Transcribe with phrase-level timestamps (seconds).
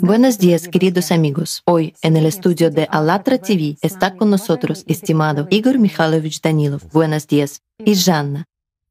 [0.00, 1.62] Buenos días, queridos amigos.
[1.64, 6.82] Hoy, en el estudio de Alatra TV, está con nosotros estimado Igor Mikhailovich Danilov.
[6.92, 7.62] Buenos días.
[7.78, 8.44] Y Janna.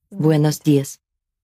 [0.10, 0.99] Buenos días.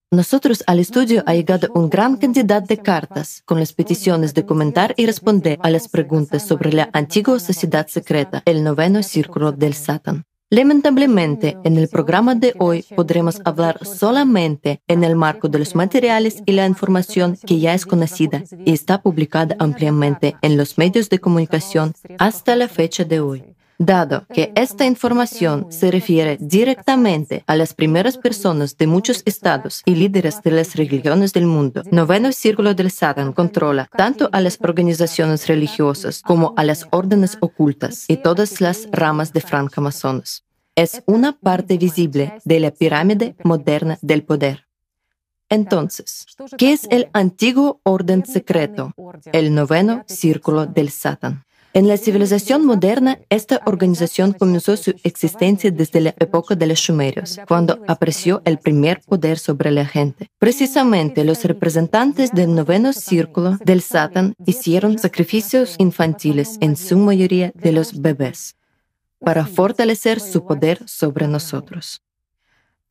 [0.09, 4.93] Nosotros al estudio ha llegado un gran cantidad de cartas con las peticiones de comentar
[4.97, 10.25] y responder a las preguntas sobre la antigua sociedad secreta, el noveno círculo del Satan.
[10.53, 16.43] Lamentablemente, en el programa de hoy podremos hablar solamente en el marco de los materiales
[16.45, 21.19] y la información que ya es conocida y está publicada ampliamente en los medios de
[21.19, 23.50] comunicación hasta la fecha de hoy.
[23.83, 29.95] Dado que esta información se refiere directamente a las primeras personas de muchos estados y
[29.95, 35.47] líderes de las religiones del mundo, Noveno Círculo del Satan controla tanto a las organizaciones
[35.47, 40.43] religiosas como a las órdenes ocultas y todas las ramas de francmasones.
[40.75, 44.67] Es una parte visible de la pirámide moderna del poder.
[45.49, 48.93] Entonces, ¿qué es el antiguo orden secreto,
[49.33, 51.45] el noveno círculo del Satan?
[51.73, 57.39] En la civilización moderna, esta organización comenzó su existencia desde la época de los sumerios,
[57.47, 60.29] cuando apareció el primer poder sobre la gente.
[60.37, 67.71] Precisamente los representantes del noveno círculo del Satan hicieron sacrificios infantiles, en su mayoría de
[67.71, 68.57] los bebés,
[69.19, 72.01] para fortalecer su poder sobre nosotros.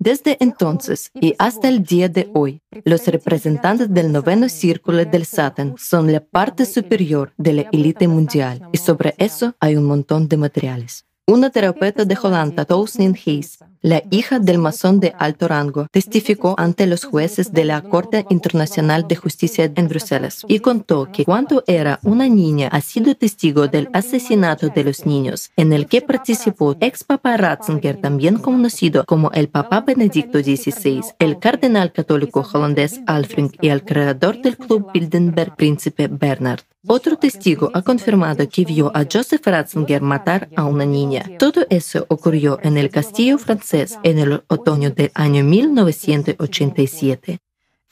[0.02, 5.74] Desde entonces y hasta el día de hoy, los representantes del noveno círculo del Satan
[5.76, 10.38] son la parte superior de la élite mundial y sobre eso hay un montón de
[10.38, 11.04] materiales.
[11.30, 16.88] Una terapeuta de Holanda, Tousnin Hayes, la hija del masón de alto rango, testificó ante
[16.88, 22.00] los jueces de la Corte Internacional de Justicia en Bruselas y contó que cuando era
[22.02, 27.04] una niña ha sido testigo del asesinato de los niños, en el que participó ex
[27.04, 33.68] Papa Ratzinger, también conocido como el Papa Benedicto XVI, el cardenal católico holandés Alfring y
[33.68, 36.62] el creador del Club Bilderberg, Príncipe Bernard.
[36.86, 41.19] Otro testigo ha confirmado que vio a Joseph Ratzinger matar a una niña.
[41.38, 47.38] Todo eso ocurrió en el castillo francés en el otoño del año 1987.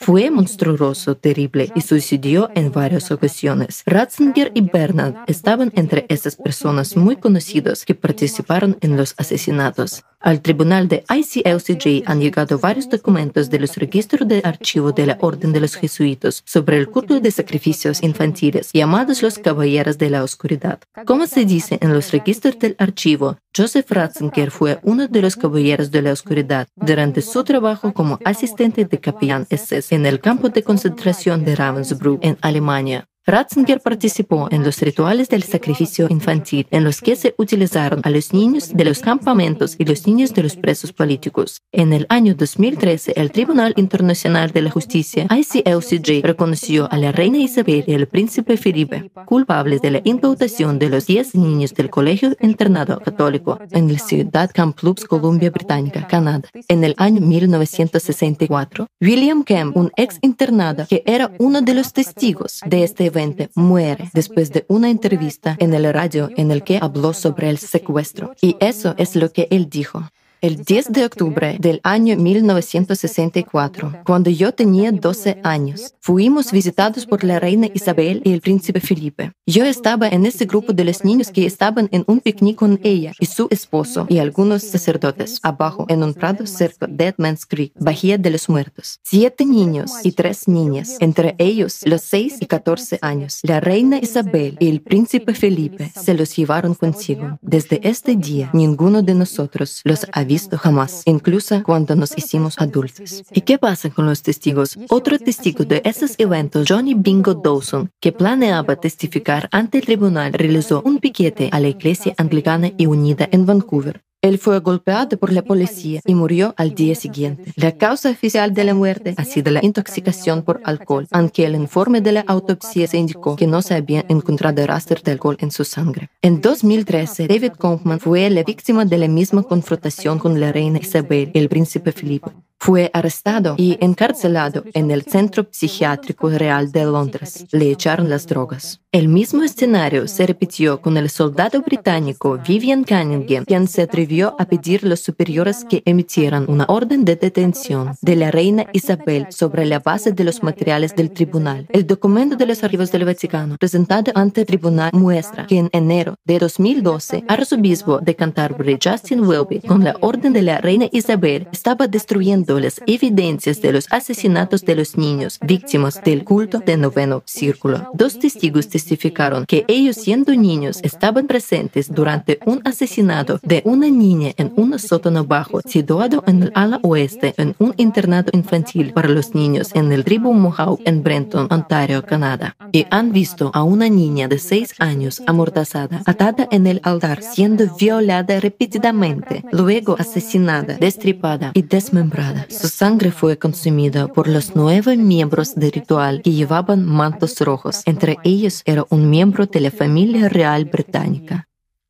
[0.01, 3.83] Fue monstruoso, terrible y sucedió en varias ocasiones.
[3.85, 10.05] Ratzinger y Bernard estaban entre esas personas muy conocidas que participaron en los asesinatos.
[10.21, 15.19] Al tribunal de ICLCJ han llegado varios documentos de los registros de archivo de la
[15.21, 20.25] Orden de los Jesuitas sobre el culto de sacrificios infantiles, llamados los Caballeros de la
[20.25, 20.81] Oscuridad.
[21.07, 25.91] Como se dice en los registros del archivo, Joseph Ratzinger fue uno de los Caballeros
[25.91, 30.63] de la Oscuridad durante su trabajo como asistente de capellán SS en el campo de
[30.63, 33.09] concentración de Ravensbrück, en Alemania.
[33.29, 38.33] Ratzinger participó en los rituales del sacrificio infantil en los que se utilizaron a los
[38.33, 41.61] niños de los campamentos y los niños de los presos políticos.
[41.71, 47.37] En el año 2013, el Tribunal Internacional de la Justicia, ICLCJ, reconoció a la reina
[47.37, 52.35] Isabel y al príncipe Felipe culpables de la imputación de los 10 niños del Colegio
[52.41, 56.49] Internado Católico en la ciudad Kamloops, Columbia Británica, Canadá.
[56.69, 62.63] En el año 1964, William Kemp, un ex internado que era uno de los testigos
[62.65, 63.11] de este
[63.55, 68.35] muere después de una entrevista en el radio en el que habló sobre el secuestro.
[68.41, 70.11] Y eso es lo que él dijo.
[70.41, 77.25] El 10 de octubre del año 1964, cuando yo tenía 12 años, fuimos visitados por
[77.25, 79.33] la reina Isabel y el príncipe Felipe.
[79.47, 83.15] Yo estaba en ese grupo de los niños que estaban en un picnic con ella
[83.19, 87.73] y su esposo y algunos sacerdotes abajo en un prado cerca de Dead Man's Creek,
[87.75, 89.01] Bahía de los Muertos.
[89.03, 93.41] Siete niños y tres niñas, entre ellos los 6 y 14 años.
[93.43, 97.39] La reina Isabel y el príncipe Felipe se los llevaron consigo.
[97.43, 103.25] Desde este día, ninguno de nosotros los había visto jamás, incluso cuando nos hicimos adultos.
[103.33, 104.79] ¿Y qué pasa con los testigos?
[104.89, 110.83] Otro testigo de esos eventos, Johnny Bingo Dawson, que planeaba testificar ante el tribunal, realizó
[110.85, 114.05] un piquete a la Iglesia Anglicana y Unida en Vancouver.
[114.21, 117.53] Él fue golpeado por la policía y murió al día siguiente.
[117.55, 122.01] La causa oficial de la muerte ha sido la intoxicación por alcohol, aunque el informe
[122.01, 126.11] de la autopsia indicó que no se había encontrado rastro de alcohol en su sangre.
[126.21, 131.31] En 2013, David Kaufman fue la víctima de la misma confrontación con la reina Isabel
[131.33, 132.33] y el príncipe Felipe.
[132.61, 137.47] Fue arrestado y encarcelado en el Centro Psiquiátrico Real de Londres.
[137.53, 138.81] Le echaron las drogas.
[138.91, 144.47] El mismo escenario se repitió con el soldado británico Vivian Cunningham, quien se atrevió a
[144.47, 149.67] pedir a los superiores que emitieran una orden de detención de la reina Isabel sobre
[149.67, 151.67] la base de los materiales del tribunal.
[151.69, 156.17] El documento de los archivos del Vaticano presentado ante el tribunal muestra que en enero
[156.25, 161.87] de 2012, arzobispo de Canterbury Justin Welby, con la orden de la reina Isabel, estaba
[161.87, 167.23] destruyendo presentó las evidencias de los asesinatos de los niños víctimas del culto de noveno
[167.27, 167.91] círculo.
[167.95, 174.33] Dos testigos testificaron que ellos siendo niños estaban presentes durante un asesinato de una niña
[174.37, 179.35] en un sótano bajo situado en el ala oeste en un internado infantil para los
[179.35, 184.29] niños en el tribu Mohawk en Brenton, Ontario, Canadá, y han visto a una niña
[184.29, 191.63] de seis años amordazada, atada en el altar, siendo violada repetidamente, luego asesinada, destripada y
[191.63, 192.38] desmembrada.
[192.49, 197.83] Su sangre fue consumida por los nueve miembros del ritual que llevaban mantos rojos.
[197.85, 201.49] Entre ellos era un miembro de la familia real británica.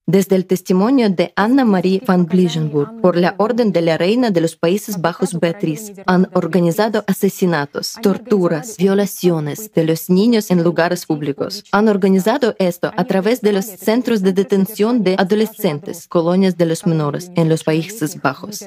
[0.09, 4.41] Desde el testimonio de Anna Marie van Blijenburg, por la orden de la reina de
[4.41, 11.63] los Países Bajos Beatriz, han organizado asesinatos, torturas, violaciones de los niños en lugares públicos.
[11.73, 16.87] Han organizado esto a través de los centros de detención de adolescentes, colonias de los
[16.87, 18.67] menores en los Países Bajos.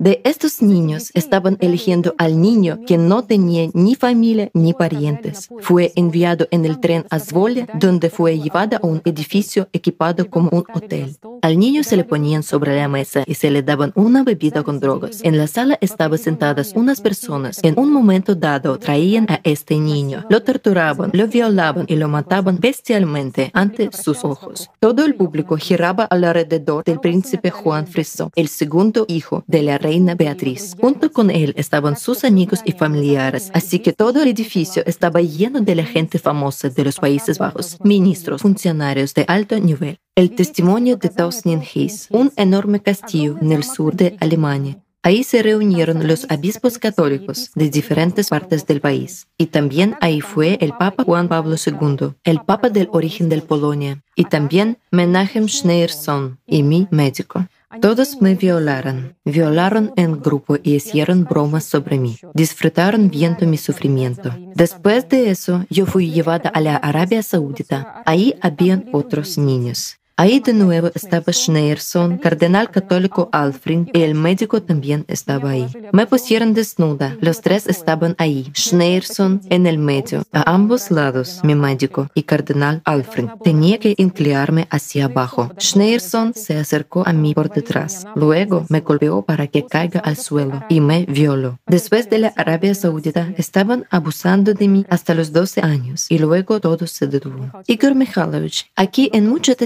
[0.00, 5.48] De estos niños estaban eligiendo al niño que no tenía ni familia ni parientes.
[5.60, 10.48] Fue enviado en el tren a Zvolle, donde fue llevado a un edificio equipado como
[10.50, 11.16] un hotel.
[11.42, 14.80] Al niño se le ponían sobre la mesa y se le daban una bebida con
[14.80, 15.20] drogas.
[15.22, 17.60] En la sala estaban sentadas unas personas.
[17.62, 22.58] En un momento dado traían a este niño, lo torturaban, lo violaban y lo mataban
[22.60, 24.70] bestialmente ante sus ojos.
[24.80, 30.14] Todo el público giraba alrededor del príncipe Juan Friso, el segundo hijo de la reina
[30.14, 30.76] Beatriz.
[30.80, 35.60] Junto con él estaban sus amigos y familiares, así que todo el edificio estaba lleno
[35.60, 39.98] de la gente famosa de los Países Bajos, ministros, funcionarios de alto nivel.
[40.14, 44.78] El testimonio de Tausnien-Hees, un enorme castillo en el sur de Alemania.
[45.02, 49.26] Ahí se reunieron los obispos católicos de diferentes partes del país.
[49.38, 54.02] Y también ahí fue el Papa Juan Pablo II, el Papa del origen de Polonia,
[54.14, 57.46] y también Menachem Schneerson y mi médico.
[57.80, 62.18] Todos me violaron, violaron en grupo y hicieron bromas sobre mí.
[62.34, 64.30] Disfrutaron viendo mi sufrimiento.
[64.54, 68.02] Después de eso, yo fui llevada a la Arabia Saudita.
[68.04, 69.96] Ahí habían otros niños.
[70.16, 75.66] Ahí de nuevo estaba Schneerson, cardenal católico Alfred, y el médico también estaba ahí.
[75.92, 78.50] Me pusieron desnuda, los tres estaban ahí.
[78.54, 83.28] Schneerson en el medio, a ambos lados, mi médico y cardenal Alfred.
[83.42, 85.50] Tenía que inclinarme hacia abajo.
[85.58, 88.06] Schneerson se acercó a mí por detrás.
[88.14, 91.58] Luego me golpeó para que caiga al suelo y me violó.
[91.66, 96.60] Después de la Arabia Saudita, estaban abusando de mí hasta los 12 años y luego
[96.60, 97.50] todo se detuvo.
[97.66, 99.56] Igor Mikhailovich, aquí en muchos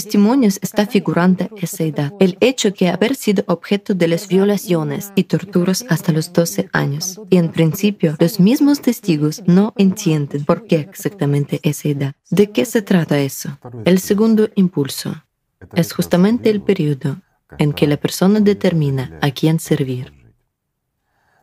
[0.46, 2.12] está figurando esa edad.
[2.20, 7.20] El hecho que haber sido objeto de las violaciones y torturas hasta los 12 años.
[7.30, 12.14] Y en principio, los mismos testigos no entienden por qué exactamente esa edad.
[12.30, 13.58] ¿De qué se trata eso?
[13.84, 15.24] El segundo impulso
[15.74, 17.20] es justamente el periodo
[17.58, 20.12] en que la persona determina a quién servir.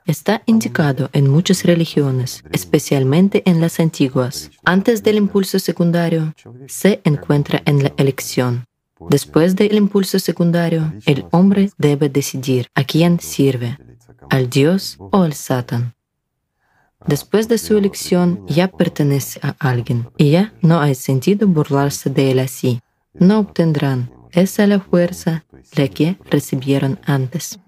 [0.06, 4.52] Está indicado en muchas religiones, especialmente en las antiguas.
[4.66, 6.34] Antes del impulso secundario,
[6.68, 8.66] se encuentra en la elección.
[9.10, 13.78] Después del impulso secundario, el hombre debe decidir a quién sirve,
[14.30, 15.96] al Dios o al Satán.
[17.06, 22.32] Después de su elección ya pertenece a alguien y ya no hay sentido burlarse de
[22.32, 22.82] él así.
[23.14, 25.46] No obtendrán esa la fuerza
[25.76, 27.60] la que recibieron antes.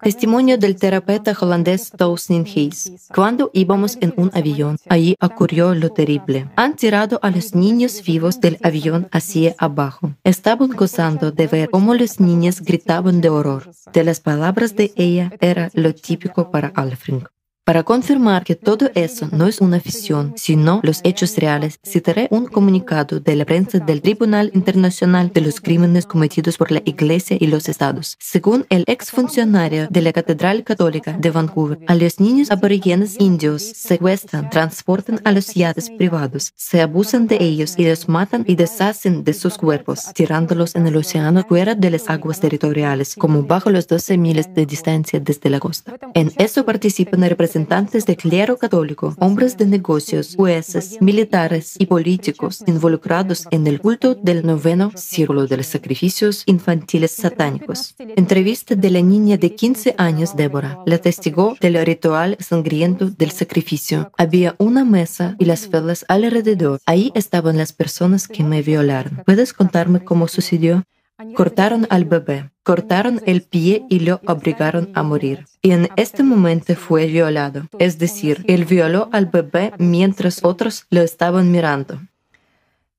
[0.00, 2.92] Testimonio del terapeuta holandés Tousnin Hayes.
[3.14, 6.48] Cuando íbamos en un avión, allí ocurrió lo terrible.
[6.56, 10.14] Han tirado a los niños vivos del avión hacia abajo.
[10.24, 13.70] Estaban gozando de ver cómo los niños gritaban de horror.
[13.92, 17.22] De las palabras de ella era lo típico para Alfred.
[17.64, 22.46] Para confirmar que todo eso no es una ficción, sino los hechos reales, citaré un
[22.46, 27.46] comunicado de la prensa del Tribunal Internacional de los Crímenes Cometidos por la Iglesia y
[27.46, 28.16] los Estados.
[28.18, 34.50] Según el exfuncionario de la Catedral Católica de Vancouver, a los niños aborígenes indios secuestran,
[34.50, 39.34] transportan a los yates privados, se abusan de ellos y los matan y deshacen de
[39.34, 44.18] sus cuerpos, tirándolos en el océano fuera de las aguas territoriales, como bajo los 12
[44.18, 45.96] miles de distancia desde la costa.
[46.14, 52.64] En eso participan representantes representantes del clero católico, hombres de negocios, jueces, militares y políticos
[52.66, 57.94] involucrados en el culto del noveno círculo de los sacrificios infantiles satánicos.
[57.98, 64.10] Entrevista de la niña de 15 años, Débora, la testigó del ritual sangriento del sacrificio.
[64.16, 66.80] Había una mesa y las velas alrededor.
[66.86, 69.22] Ahí estaban las personas que me violaron.
[69.26, 70.84] ¿Puedes contarme cómo sucedió?
[71.34, 75.46] Cortaron al bebé, cortaron el pie y lo obligaron a morir.
[75.60, 81.00] Y en este momento fue violado, es decir, él violó al bebé mientras otros lo
[81.00, 82.00] estaban mirando.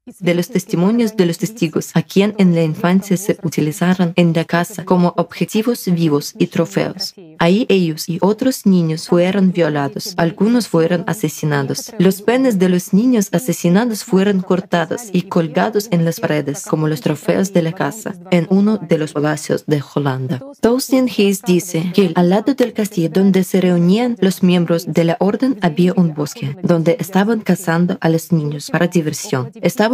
[0.05, 4.43] De los testimonios de los testigos, a quien en la infancia se utilizaron en la
[4.43, 7.13] casa como objetivos vivos y trofeos.
[7.39, 11.93] Ahí ellos y otros niños fueron violados, algunos fueron asesinados.
[11.99, 17.01] Los penes de los niños asesinados fueron cortados y colgados en las paredes como los
[17.01, 20.41] trofeos de la casa, en uno de los palacios de Holanda.
[20.59, 25.17] Tolstoy Hayes dice que al lado del castillo donde se reunían los miembros de la
[25.19, 29.51] orden había un bosque, donde estaban cazando a los niños para diversión.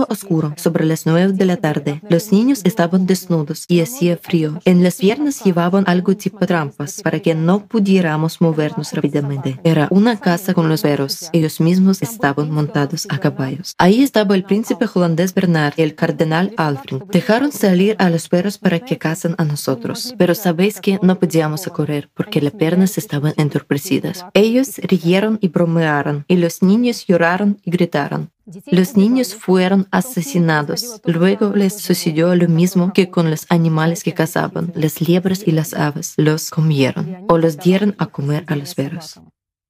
[0.09, 2.01] Oscuro, sobre las nueve de la tarde.
[2.09, 4.59] Los niños estaban desnudos y hacía frío.
[4.65, 9.59] En las piernas llevaban algo tipo trampas para que no pudiéramos movernos rápidamente.
[9.63, 11.29] Era una casa con los perros.
[11.33, 13.73] Ellos mismos estaban montados a caballos.
[13.77, 17.03] Ahí estaba el príncipe holandés Bernard y el cardenal Alfred.
[17.11, 20.13] Dejaron salir a los perros para que casen a nosotros.
[20.17, 24.25] Pero sabéis que no podíamos correr porque las piernas estaban entorpecidas.
[24.33, 28.29] Ellos rieron y bromearon y los niños lloraron y gritaron.
[28.67, 31.01] Los niños fueron asesinados.
[31.05, 34.71] Luego les sucedió lo mismo que con los animales que cazaban.
[34.75, 39.19] Las liebres y las aves los comieron o los dieron a comer a los perros.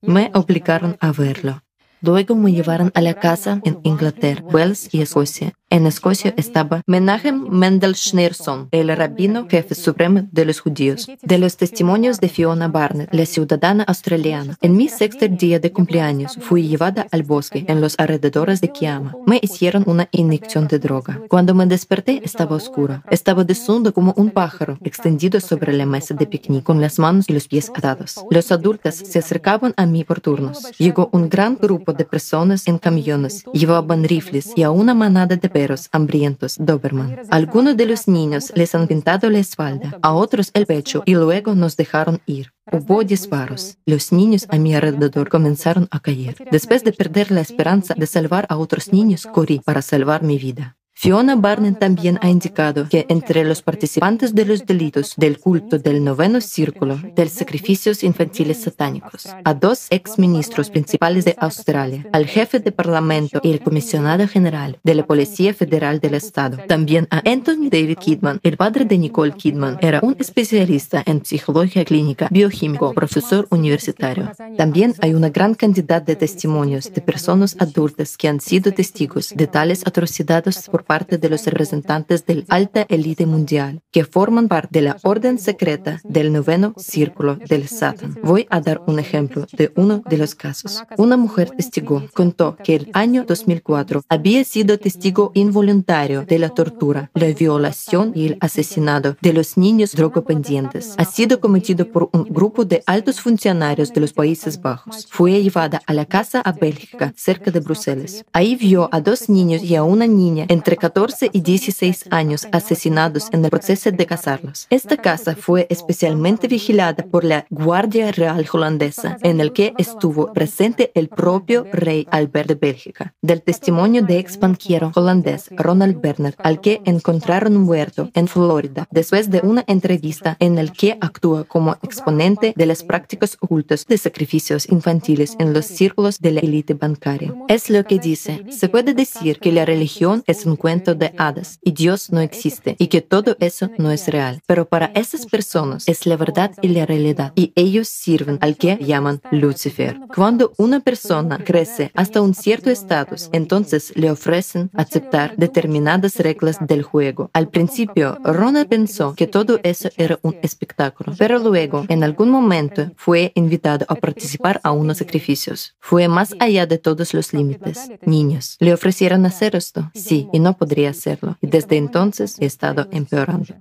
[0.02, 1.64] Me obligaron a verlo.
[2.02, 5.54] Luego me llevaron a la casa en Inglaterra, Wales y Escocia.
[5.72, 11.08] En Escocia estaba Menachem Mendel Schneerson, el rabino jefe supremo de los judíos.
[11.22, 14.58] De los testimonios de Fiona Barnett, la ciudadana australiana.
[14.62, 19.16] En mi sexto día de cumpleaños fui llevada al bosque en los alrededores de Kiama.
[19.28, 21.22] Me hicieron una inyección de droga.
[21.30, 23.04] Cuando me desperté estaba oscuro.
[23.12, 27.34] Estaba desnudo como un pájaro, extendido sobre la mesa de picnic con las manos y
[27.34, 28.26] los pies atados.
[28.32, 30.72] Los adultos se acercaban a mí por turnos.
[30.80, 33.44] Llegó un gran grupo de personas en camiones.
[33.54, 35.59] Llevaban rifles y a una manada de
[35.92, 37.20] hambrientos Doberman.
[37.30, 41.56] Algunos de los niños les han pintado la espalda, a otros el pecho y luego
[41.56, 42.54] nos dejaron ir.
[42.72, 43.78] Hubo disparos.
[43.86, 46.36] Los niños a mi alrededor comenzaron a caer.
[46.52, 50.79] Después de perder la esperanza de salvar a otros niños, corrí para salvar mi vida.
[51.02, 56.04] Fiona Barnett también ha indicado que entre los participantes de los delitos del culto del
[56.04, 62.74] noveno círculo del sacrificios infantiles satánicos, a dos exministros principales de Australia, al jefe de
[62.74, 67.98] parlamento y el comisionado general de la Policía Federal del Estado, también a Anthony David
[67.98, 74.34] Kidman, el padre de Nicole Kidman, era un especialista en psicología clínica, bioquímico, profesor universitario.
[74.58, 79.48] También hay una gran cantidad de testimonios de personas adultas que han sido testigos de
[79.48, 84.82] tales atrocidades por parte de los representantes del alta élite mundial, que forman parte de
[84.82, 88.18] la orden secreta del noveno círculo del Satan.
[88.24, 90.82] Voy a dar un ejemplo de uno de los casos.
[90.98, 97.12] Una mujer testigo contó que el año 2004 había sido testigo involuntario de la tortura,
[97.14, 100.96] la violación y el asesinato de los niños drogopendientes.
[100.98, 105.06] Ha sido cometido por un grupo de altos funcionarios de los Países Bajos.
[105.12, 108.26] Fue llevada a la casa a Bélgica, cerca de Bruselas.
[108.34, 113.28] Ahí vio a dos niños y a una niña entre 14 y 16 años asesinados
[113.32, 114.66] en el proceso de casarlos.
[114.70, 120.92] Esta casa fue especialmente vigilada por la Guardia Real holandesa, en el que estuvo presente
[120.96, 123.14] el propio rey Albert de Bélgica.
[123.22, 129.30] Del testimonio de ex banquero holandés Ronald Bernard, al que encontraron muerto en Florida después
[129.30, 134.70] de una entrevista en el que actúa como exponente de las prácticas ocultas de sacrificios
[134.70, 137.34] infantiles en los círculos de la élite bancaria.
[137.48, 141.60] Es lo que dice, se puede decir que la religión es un cuento de hadas
[141.64, 144.42] y Dios no existe y que todo eso no es real.
[144.46, 148.78] Pero para esas personas es la verdad y la realidad y ellos sirven al que
[148.78, 150.00] llaman Lucifer.
[150.16, 156.84] Cuando una persona crece hasta un cierto estatus, entonces le ofrecen aceptar determinadas reglas del
[156.84, 157.32] juego.
[157.34, 162.92] Al principio, Ronald pensó que todo eso era un espectáculo, pero luego, en algún momento,
[162.96, 165.76] fue invitado a participar a unos sacrificios.
[165.80, 167.90] Fue más allá de todos los límites.
[168.06, 169.90] Niños, ¿le ofrecieron hacer esto?
[169.94, 173.56] Sí, y no podría hacerlo, y desde entonces he estado empeorando.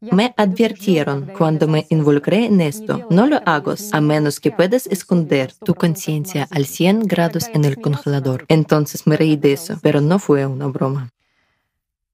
[0.00, 5.54] Me advirtieron cuando me involucré en esto, no lo hagas a menos que puedas esconder
[5.54, 8.44] tu conciencia al 100 grados en el congelador.
[8.48, 11.10] Entonces me reí de eso, pero no fue una broma.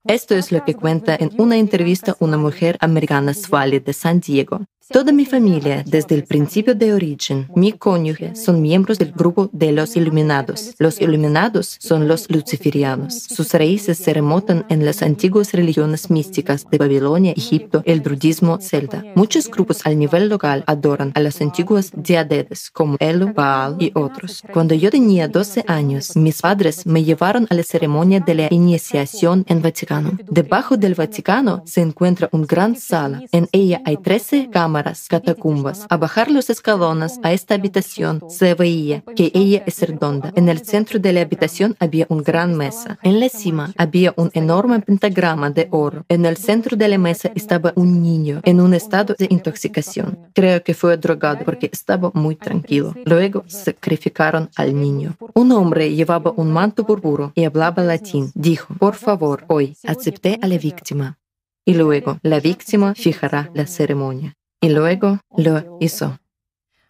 [0.04, 4.61] Esto es lo que cuenta en una entrevista una mujer americana Swally de San Diego.
[4.92, 9.70] Toda mi familia, desde el principio de origen, mi cónyuge, son miembros del grupo de
[9.70, 10.75] los Iluminados.
[10.78, 13.14] Los Iluminados son los luciferianos.
[13.14, 19.04] Sus raíces se remontan en las antiguas religiones místicas de Babilonia, Egipto, el druidismo celta.
[19.14, 24.42] Muchos grupos al nivel local adoran a las antiguas deidades como Elu, Baal y otros.
[24.52, 29.44] Cuando yo tenía 12 años, mis padres me llevaron a la ceremonia de la iniciación
[29.47, 30.18] en Vaticano.
[30.28, 33.23] Debajo del Vaticano se encuentra una gran sala.
[33.30, 35.87] En ella hay 13 cámaras cámaras, catacumbas.
[35.88, 40.32] A bajar los escalones a esta habitación se veía que ella es redonda.
[40.37, 42.99] En el centro de la habitación había una gran mesa.
[43.02, 46.04] En la cima había un enorme pentagrama de oro.
[46.08, 50.18] En el centro de la mesa estaba un niño en un estado de intoxicación.
[50.34, 52.94] Creo que fue drogado porque estaba muy tranquilo.
[53.04, 55.16] Luego sacrificaron al niño.
[55.34, 58.30] Un hombre llevaba un manto púrpura y hablaba latín.
[58.34, 61.18] Dijo, por favor, hoy acepté a la víctima.
[61.64, 64.34] Y luego la víctima fijará la ceremonia.
[64.61, 66.19] Y luego lo hizo.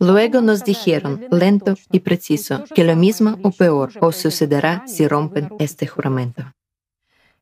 [0.00, 5.50] Luego nos dijeron, lento y preciso, que lo mismo o peor os sucederá si rompen
[5.58, 6.54] este juramento.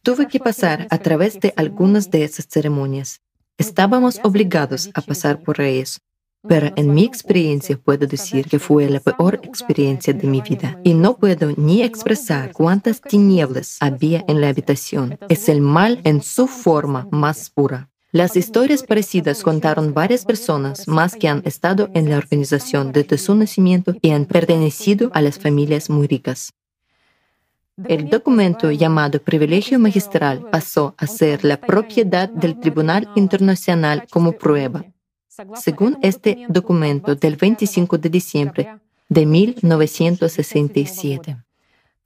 [0.02, 3.20] Tuve que pasar a través de algunas de esas ceremonias.
[3.58, 6.00] Estábamos obligados a pasar por ellas,
[6.46, 10.94] pero en mi experiencia puedo decir que fue la peor experiencia de mi vida y
[10.94, 15.18] no puedo ni expresar cuántas tinieblas había en la habitación.
[15.28, 17.88] Es el mal en su forma más pura.
[18.10, 23.34] Las historias parecidas contaron varias personas más que han estado en la organización desde su
[23.34, 26.52] nacimiento y han pertenecido a las familias muy ricas.
[27.86, 34.84] El documento llamado privilegio magistral pasó a ser la propiedad del Tribunal Internacional como prueba
[35.54, 41.36] según este documento del 25 de diciembre de 1967.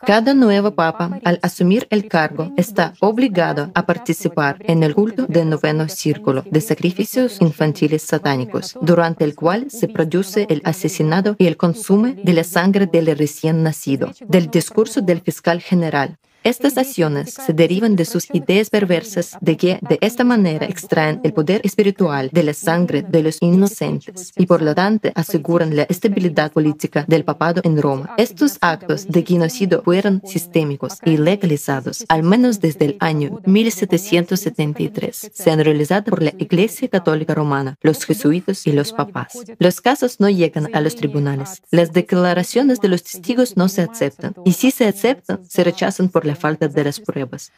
[0.04, 5.49] Cada nuevo papa, al asumir el cargo, está obligado a participar en el culto del
[5.49, 11.56] noveno círculo de sacrificios infantiles satánicos, durante el cual se produce el asesinato y el
[11.56, 17.52] consumo de la sangre del recién nacido, del discurso del fiscal general, estas acciones se
[17.52, 22.42] derivan de sus ideas perversas de que de esta manera extraen el poder espiritual de
[22.42, 27.61] la sangre de los inocentes y por lo tanto aseguran la estabilidad política del papado
[27.64, 28.14] en Roma.
[28.16, 35.30] Estos actos de genocidio fueron sistémicos y legalizados al menos desde el año 1773.
[35.32, 39.38] Se han realizado por la Iglesia Católica Romana, los jesuitas y los papás.
[39.58, 41.62] Los casos no llegan a los tribunales.
[41.70, 46.25] Las declaraciones de los testigos no se aceptan y si se aceptan, se rechazan por
[46.25, 47.53] la falta de las pruebas.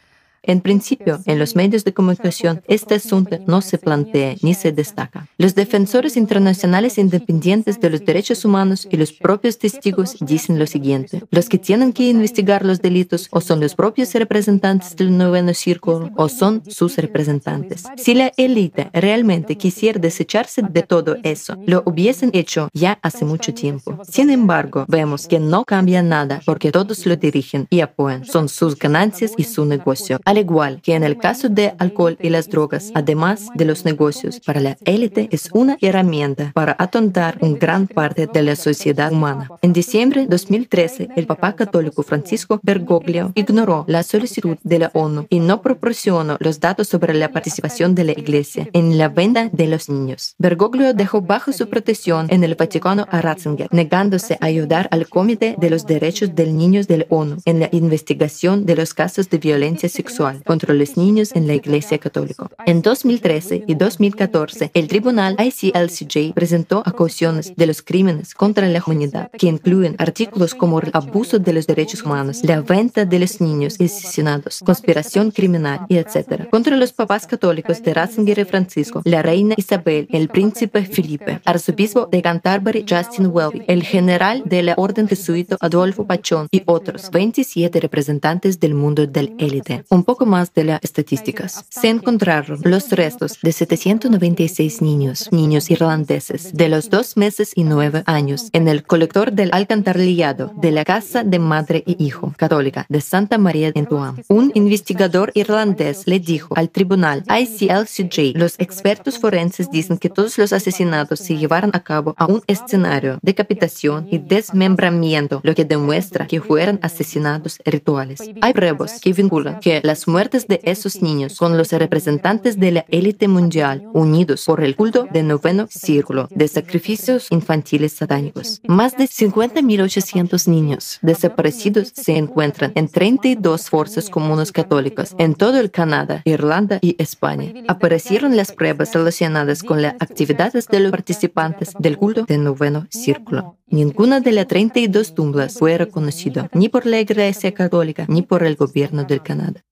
[0.47, 5.27] En principio, en los medios de comunicación, este asunto no se plantea ni se destaca.
[5.37, 11.23] Los defensores internacionales independientes de los derechos humanos y los propios testigos dicen lo siguiente.
[11.31, 16.11] Los que tienen que investigar los delitos o son los propios representantes del noveno círculo
[16.15, 17.83] o son sus representantes.
[17.97, 23.53] Si la élite realmente quisiera desecharse de todo eso, lo hubiesen hecho ya hace mucho
[23.53, 23.99] tiempo.
[24.07, 28.25] Sin embargo, vemos que no cambia nada porque todos lo dirigen y apoyan.
[28.25, 32.29] Son sus ganancias y su negocio al igual que en el caso de alcohol y
[32.29, 37.57] las drogas, además de los negocios, para la élite es una herramienta para atontar una
[37.57, 39.49] gran parte de la sociedad humana.
[39.61, 45.25] En diciembre de 2013, el Papa Católico Francisco Bergoglio ignoró la solicitud de la ONU
[45.29, 49.67] y no proporcionó los datos sobre la participación de la Iglesia en la venta de
[49.67, 50.35] los niños.
[50.37, 55.55] Bergoglio dejó bajo su protección en el Vaticano a Ratzinger, negándose a ayudar al Comité
[55.57, 59.37] de los Derechos del Niño de la ONU en la investigación de los casos de
[59.37, 62.49] violencia sexual contra los niños en la Iglesia Católica.
[62.65, 69.29] En 2013 y 2014, el Tribunal ICLCJ presentó acusaciones de los crímenes contra la humanidad,
[69.37, 73.75] que incluyen artículos como el abuso de los derechos humanos, la venta de los niños
[73.75, 76.49] asesinados, conspiración criminal y etc.
[76.49, 82.07] Contra los papás católicos de Ratzinger y Francisco, la reina Isabel, el príncipe Felipe, arzobispo
[82.07, 87.79] de Canterbury Justin Welby, el general de la orden jesuita Adolfo Pachón y otros 27
[87.79, 89.83] representantes del mundo del élite.
[89.89, 91.65] Un poco más de las estadísticas.
[91.69, 98.03] Se encontraron los restos de 796 niños, niños irlandeses, de los dos meses y nueve
[98.05, 103.01] años, en el colector del alcantarillado de la Casa de Madre y Hijo Católica de
[103.01, 104.17] Santa María en Tuam.
[104.27, 110.53] Un investigador irlandés le dijo al tribunal ICLCJ, los expertos forenses dicen que todos los
[110.53, 116.25] asesinatos se llevaron a cabo a un escenario, de decapitación y desmembramiento, lo que demuestra
[116.27, 118.21] que fueron asesinatos rituales.
[118.41, 122.85] Hay pruebas que vinculan que las muertes de esos niños con los representantes de la
[122.89, 128.59] élite mundial unidos por el culto del noveno círculo de sacrificios infantiles satánicos.
[128.67, 135.71] Más de 50.800 niños desaparecidos se encuentran en 32 fuerzas comunes católicas en todo el
[135.71, 137.53] Canadá, Irlanda y España.
[137.69, 143.55] Aparecieron las pruebas relacionadas con las actividades de los participantes del culto del noveno círculo.
[143.67, 148.57] Ninguna de las 32 tumbas fue reconocida ni por la Iglesia Católica ni por el
[148.57, 149.63] gobierno del Canadá.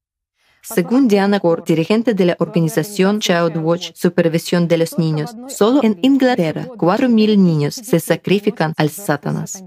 [0.64, 6.00] Según Diana Core, dirigente de la organización Child Watch Supervisión de los Niños, solo en
[6.02, 9.62] Inglaterra 4.000 niños se sacrifican al Satanás.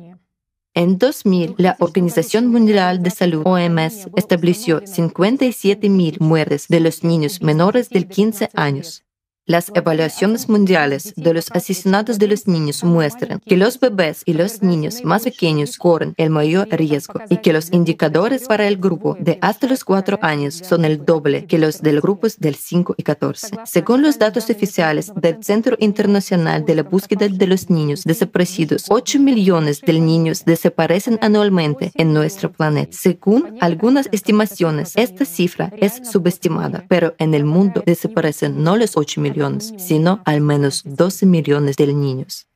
[0.72, 7.88] En 2000, la Organización Mundial de Salud, OMS, estableció 57.000 muertes de los niños menores
[7.88, 9.05] de 15 años.
[9.48, 14.60] Las evaluaciones mundiales de los asesinatos de los niños muestran que los bebés y los
[14.60, 19.38] niños más pequeños corren el mayor riesgo y que los indicadores para el grupo de
[19.42, 23.50] hasta los 4 años son el doble que los del grupos del 5 y 14.
[23.66, 29.20] Según los datos oficiales del Centro Internacional de la Búsqueda de los Niños Desaparecidos, 8
[29.20, 32.96] millones de niños desaparecen anualmente en nuestro planeta.
[32.98, 39.20] Según algunas estimaciones, esta cifra es subestimada, pero en el mundo desaparecen no los 8
[39.20, 39.35] millones,
[39.76, 42.46] sino al menos 12 millones de niños.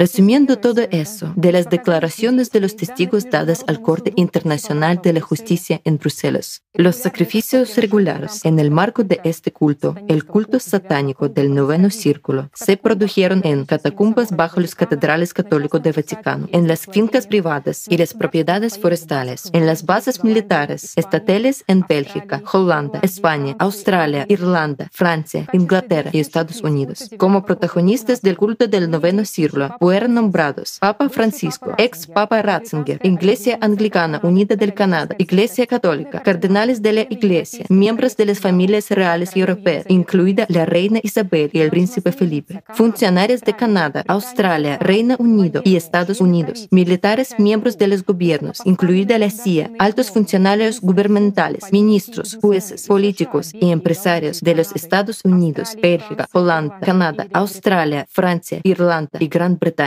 [0.00, 5.20] Resumiendo todo eso, de las declaraciones de los testigos dadas al Corte Internacional de la
[5.20, 11.28] Justicia en Bruselas, los sacrificios regulares en el marco de este culto, el culto satánico
[11.28, 16.86] del noveno círculo, se produjeron en catacumbas bajo los catedrales católicos de Vaticano, en las
[16.86, 23.54] fincas privadas y las propiedades forestales, en las bases militares estatales en Bélgica, Holanda, España,
[23.58, 27.10] Australia, Irlanda, Francia, Inglaterra y Estados Unidos.
[27.18, 30.78] Como protagonistas del culto del noveno círculo, fueron nombrados.
[30.78, 37.00] Papa Francisco, ex Papa Ratzinger, Iglesia Anglicana Unida del Canadá, Iglesia Católica, cardenales de la
[37.10, 42.62] Iglesia, miembros de las familias reales europeas, incluida la Reina Isabel y el Príncipe Felipe,
[42.72, 49.18] funcionarios de Canadá, Australia, Reino Unido y Estados Unidos, militares miembros de los gobiernos, incluida
[49.18, 56.28] la CIA, altos funcionarios gubernamentales, ministros, jueces, políticos y empresarios de los Estados Unidos, Bélgica,
[56.32, 59.79] Holanda, Canadá, Australia, Francia, Irlanda y Gran Bretaña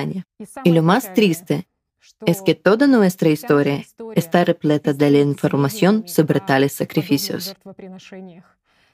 [0.64, 1.68] y lo más triste
[2.26, 7.56] es que toda nuestra historia está repleta de la información sobre tales sacrificios.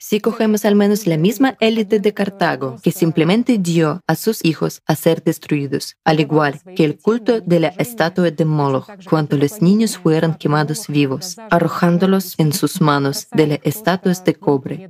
[0.01, 4.81] Si cogemos al menos la misma élite de Cartago, que simplemente dio a sus hijos
[4.85, 9.61] a ser destruidos, al igual que el culto de la estatua de Moloch, cuando los
[9.61, 14.89] niños fueron quemados vivos, arrojándolos en sus manos de las estatuas de cobre.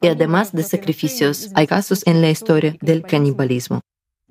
[0.00, 3.80] Y además de sacrificios, hay casos en la historia del canibalismo.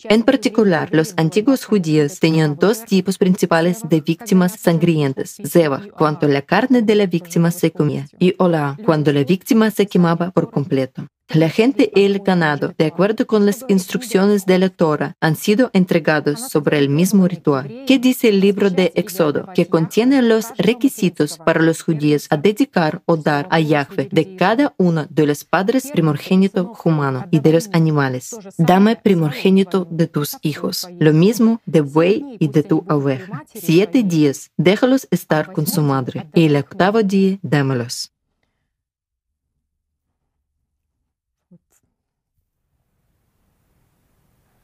[0.03, 6.41] En particular, los antiguos judíos tenían dos tipos principales de víctimas sangrientas, zebah, cuando la
[6.41, 11.05] carne de la víctima se comía, y olah, cuando la víctima se quemaba por completo.
[11.29, 15.69] La gente y el ganado, de acuerdo con las instrucciones de la Torah, han sido
[15.73, 17.83] entregados sobre el mismo ritual.
[17.85, 19.47] ¿Qué dice el libro de Éxodo?
[19.53, 24.73] Que contiene los requisitos para los judíos a dedicar o dar a Yahweh de cada
[24.77, 28.35] uno de los padres primogénito humano y de los animales.
[28.57, 33.45] Dame primogénito de tus hijos, lo mismo de buey y de tu oveja.
[33.53, 38.11] Siete días déjalos estar con su madre y el octavo día dámelos.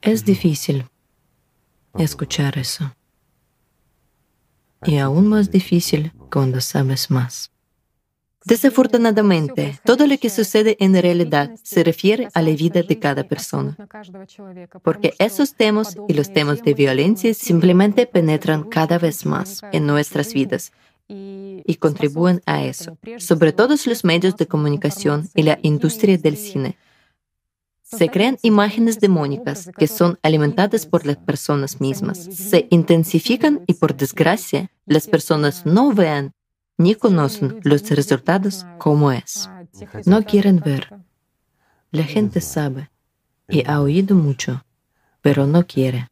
[0.06, 0.86] Es difícil
[1.98, 2.96] escuchar eso.
[4.86, 7.52] Y aún más difícil cuando sabes más.
[8.46, 13.76] Desafortunadamente, todo lo que sucede en realidad se refiere a la vida de cada persona,
[14.84, 20.32] porque esos temas y los temas de violencia simplemente penetran cada vez más en nuestras
[20.36, 20.72] vidas
[21.08, 26.78] y contribuyen a eso, sobre todo los medios de comunicación y la industria del cine,
[27.86, 32.18] se crean imágenes demónicas que son alimentadas por las personas mismas.
[32.18, 36.34] Se intensifican y por desgracia las personas no ven
[36.78, 39.50] ni conocen los resultados como es.
[40.06, 40.94] No quieren ver.
[41.92, 42.90] La gente sabe
[43.48, 44.66] y ha oído mucho,
[45.22, 46.10] pero no quiere.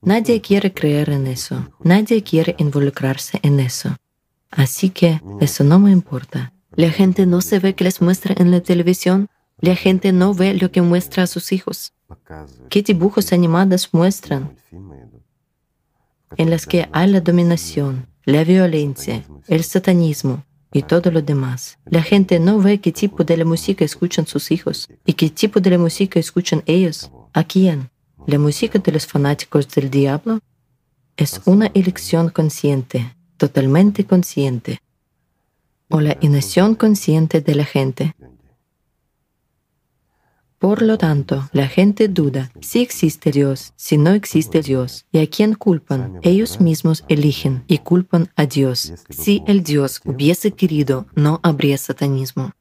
[0.00, 1.68] Nadie quiere creer en eso.
[1.80, 3.96] Nadie quiere involucrarse en eso.
[4.50, 6.52] Así que eso no me importa.
[6.70, 9.28] La gente no se ve que les muestra en la televisión
[9.60, 11.92] la gente no ve lo que muestra a sus hijos.
[12.70, 14.56] ¿Qué dibujos animados muestran?
[16.36, 21.78] En las que hay la dominación, la violencia, el satanismo y todo lo demás.
[21.86, 25.76] La gente no ve qué tipo de música escuchan sus hijos y qué tipo de
[25.76, 27.10] música escuchan ellos.
[27.32, 27.90] ¿A quién?
[28.26, 30.40] La música de los fanáticos del diablo
[31.16, 34.80] es una elección consciente, totalmente consciente,
[35.88, 38.14] o la inacción consciente de la gente
[40.58, 45.30] por lo tanto, la gente duda si existe Dios, si no existe Dios, y a
[45.30, 46.18] quién culpan.
[46.22, 48.92] Ellos mismos eligen y culpan a Dios.
[49.08, 52.52] Si el Dios hubiese querido, no habría satanismo.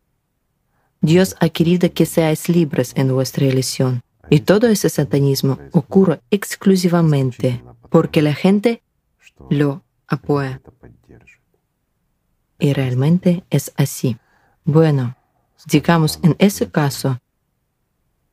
[1.01, 4.03] Dios ha querido que seáis libres en vuestra elección.
[4.29, 8.83] Y todo ese satanismo ocurre exclusivamente porque la gente
[9.49, 10.62] lo apoya.
[12.60, 14.17] Y realmente es así.
[14.65, 15.15] Bueno,
[15.65, 17.19] digamos en ese caso,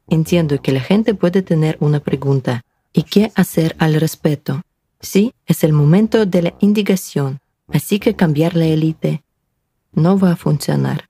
[0.08, 2.62] Entiendo que la gente puede tener una pregunta.
[2.92, 4.62] ¿Y qué hacer al respecto?
[5.00, 9.24] Sí, es el momento de la indignación, así que cambiar la élite
[9.92, 11.08] no va a funcionar.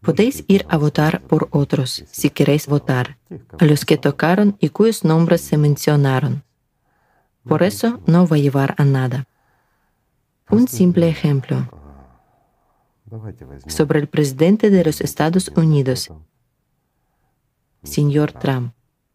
[0.00, 3.18] Podéis ir a votar por otros, si queréis votar,
[3.58, 6.42] a los que tocaron y cuyos nombres se mencionaron.
[7.44, 9.26] Por eso no va a llevar a nada.
[10.48, 11.68] Un simple ejemplo.
[13.66, 16.10] Sobre el presidente de los Estados Unidos,
[17.82, 18.72] señor Trump,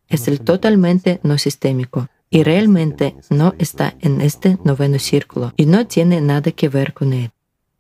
[0.07, 5.87] es el totalmente no sistémico y realmente no está en este noveno círculo y no
[5.87, 7.31] tiene nada que ver con él.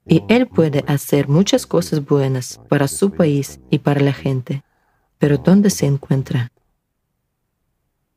[0.07, 4.63] Y él puede hacer muchas cosas buenas para su país y para la gente.
[5.17, 6.51] Pero ¿dónde se encuentra?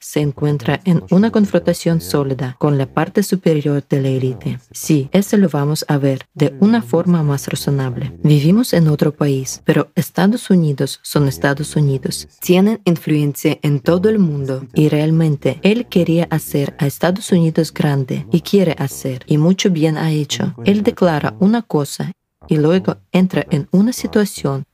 [0.01, 4.59] Se encuentra en una confrontación sólida con la parte superior de la élite.
[4.71, 8.13] Sí, eso lo vamos a ver de una forma más razonable.
[8.23, 12.29] Vivimos en otro país, pero Estados Unidos son Estados Unidos.
[12.41, 18.27] Tienen influencia en todo el mundo y realmente él quería hacer a Estados Unidos grande
[18.31, 20.55] y quiere hacer y mucho bien ha hecho.
[20.65, 22.13] Él declara una cosa
[22.49, 24.65] y luego entra en una situación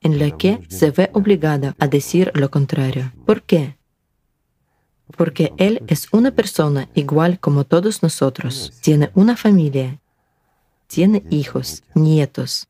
[0.00, 3.12] en la que se ve obligado a decir lo contrario.
[3.24, 3.76] ¿Por qué?
[5.16, 8.72] Porque Él es una persona igual como todos nosotros.
[8.80, 10.00] Tiene una familia,
[10.86, 12.68] tiene hijos, nietos.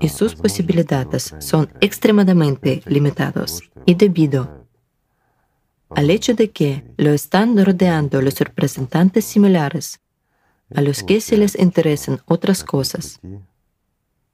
[0.00, 3.60] Y sus posibilidades son extremadamente limitadas.
[3.86, 4.66] Y debido
[5.90, 10.00] al hecho de que lo están rodeando los representantes similares
[10.74, 13.20] a los que se les interesan otras cosas,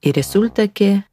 [0.01, 1.05] y resulta que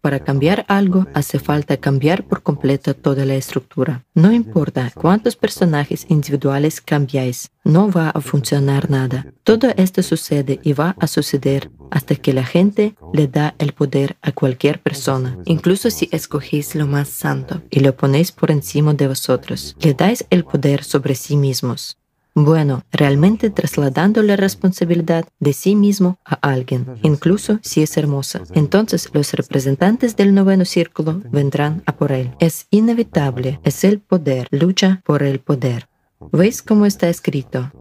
[0.00, 4.04] para cambiar algo hace falta cambiar por completo toda la estructura.
[4.14, 9.26] No importa cuántos personajes individuales cambiáis, no va a funcionar nada.
[9.42, 14.16] Todo esto sucede y va a suceder hasta que la gente le da el poder
[14.22, 15.38] a cualquier persona.
[15.44, 20.24] Incluso si escogéis lo más santo y lo ponéis por encima de vosotros, le dais
[20.30, 21.97] el poder sobre sí mismos.
[22.40, 28.42] Bueno, realmente trasladando la responsabilidad de sí mismo a alguien, incluso si es hermosa.
[28.54, 32.32] Entonces los representantes del noveno círculo vendrán a por él.
[32.38, 35.88] Es inevitable, es el poder, lucha por el poder.
[36.30, 37.72] ¿Veis cómo está escrito?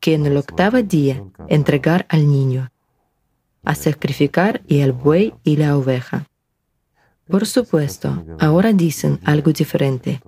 [0.00, 2.72] Que en el octavo día entregar al niño,
[3.62, 6.28] a sacrificar y al buey y la oveja.
[7.28, 10.22] Por supuesto, ahora dicen algo diferente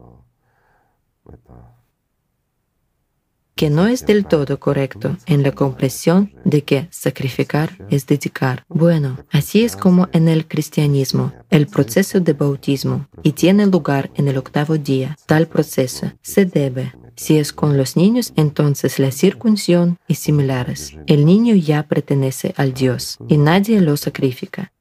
[3.54, 8.64] que no es del todo correcto en la comprensión de que sacrificar es dedicar.
[8.68, 14.28] Bueno, así es como en el cristianismo, el proceso de bautismo, y tiene lugar en
[14.28, 15.16] el octavo día.
[15.26, 20.96] Tal proceso se debe si es con los niños, entonces la circuncisión y similares.
[21.06, 24.72] El niño ya pertenece al Dios y nadie lo sacrifica.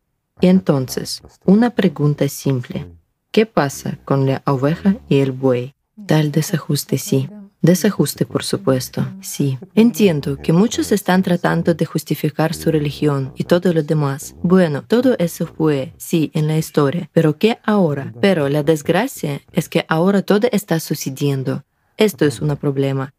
[0.42, 2.88] Y entonces, una pregunta simple.
[3.32, 5.74] ¿Qué pasa con la oveja y el buey?
[6.08, 7.30] Tal desajuste sí.
[7.64, 9.58] Desajuste, por supuesto, sí.
[9.74, 14.36] Entiendo que muchos están tratando de justificar su religión y todo lo demás.
[14.44, 18.14] Bueno, todo eso fue, sí, en la historia, pero ¿qué ahora?
[18.20, 21.64] Pero la desgracia es que ahora todo está sucediendo.
[21.96, 23.14] Esto es un problema.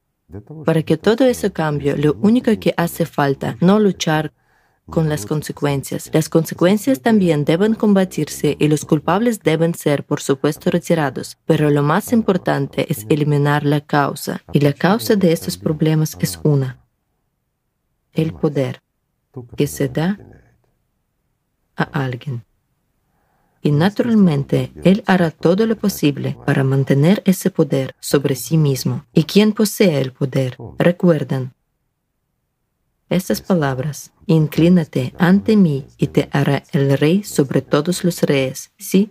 [0.66, 4.34] Para que todo eso cambie, lo único que hace falta no luchar
[4.90, 6.10] con las consecuencias.
[6.12, 11.38] Las consecuencias también deben combatirse y los culpables deben ser, por supuesto, retirados.
[11.46, 14.42] Pero lo más importante es eliminar la causa.
[14.52, 16.78] Y la causa de estos problemas es una.
[18.12, 18.80] El poder
[19.56, 20.18] que se da
[21.76, 22.44] a alguien.
[23.62, 29.06] Y naturalmente, Él hará todo lo posible para mantener ese poder sobre sí mismo.
[29.14, 30.58] ¿Y quien posee el poder?
[30.78, 31.53] Recuerden,
[33.08, 38.72] estas palabras, inclínate ante mí y te hará el rey sobre todos los reyes.
[38.78, 39.10] ¿Sí?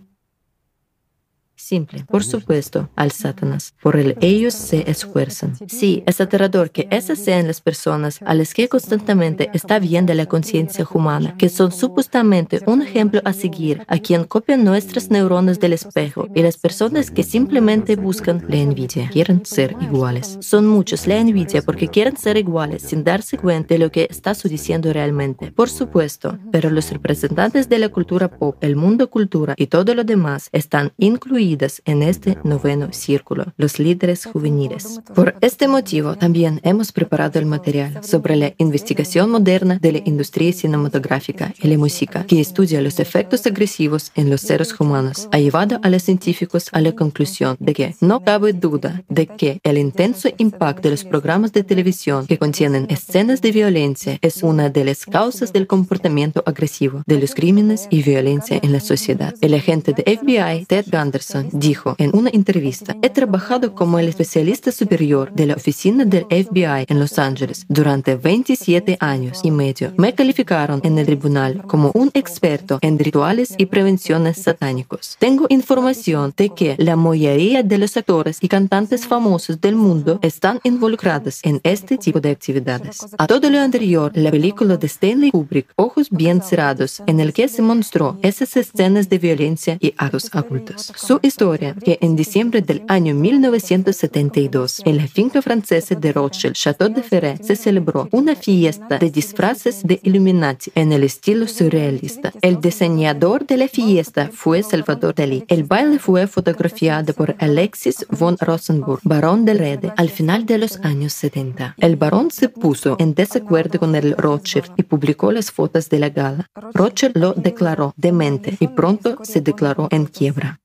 [1.63, 3.73] Simple, por supuesto, al Satanás.
[3.81, 5.55] Por él ellos se esfuerzan.
[5.67, 10.25] Sí, es aterrador que esas sean las personas a las que constantemente está viendo la
[10.25, 15.73] conciencia humana, que son supuestamente un ejemplo a seguir, a quien copian nuestras neuronas del
[15.73, 20.37] espejo, y las personas que simplemente buscan la envidia, quieren ser iguales.
[20.41, 24.35] Son muchos la envidia porque quieren ser iguales sin darse cuenta de lo que está
[24.35, 25.51] sucediendo realmente.
[25.51, 30.03] Por supuesto, pero los representantes de la cultura pop, el mundo cultura y todo lo
[30.03, 31.52] demás están incluidos
[31.85, 34.99] en este noveno círculo, los líderes juveniles.
[35.13, 40.51] Por este motivo, también hemos preparado el material sobre la investigación moderna de la industria
[40.51, 45.27] cinematográfica y la música, que estudia los efectos agresivos en los seres humanos.
[45.31, 49.59] Ha llevado a los científicos a la conclusión de que no cabe duda de que
[49.63, 54.69] el intenso impacto de los programas de televisión que contienen escenas de violencia es una
[54.69, 59.35] de las causas del comportamiento agresivo, de los crímenes y violencia en la sociedad.
[59.41, 64.71] El agente de FBI, Ted Gunderson, Dijo en una entrevista, he trabajado como el especialista
[64.71, 69.93] superior de la oficina del FBI en Los Ángeles durante 27 años y medio.
[69.97, 75.17] Me calificaron en el tribunal como un experto en rituales y prevenciones satánicos.
[75.19, 80.59] Tengo información de que la mayoría de los actores y cantantes famosos del mundo están
[80.63, 83.05] involucrados en este tipo de actividades.
[83.17, 87.47] A todo lo anterior, la película de Stanley Kubrick, Ojos bien cerrados, en el que
[87.47, 90.91] se mostró esas escenas de violencia y actos ocultos.
[90.95, 96.89] Su historia, que en diciembre del año 1972, en la finca francesa de Rothschild, Chateau
[96.89, 102.31] de Ferret, se celebró una fiesta de disfraces de Illuminati en el estilo surrealista.
[102.41, 105.43] El diseñador de la fiesta fue Salvador Dalí.
[105.47, 110.77] El baile fue fotografiado por Alexis von Rosenburg, barón del Rede, al final de los
[110.83, 111.75] años 70.
[111.79, 116.09] El barón se puso en desacuerdo con el Rothschild y publicó las fotos de la
[116.09, 116.45] gala.
[116.73, 120.59] Rothschild lo declaró demente y pronto se declaró en quiebra.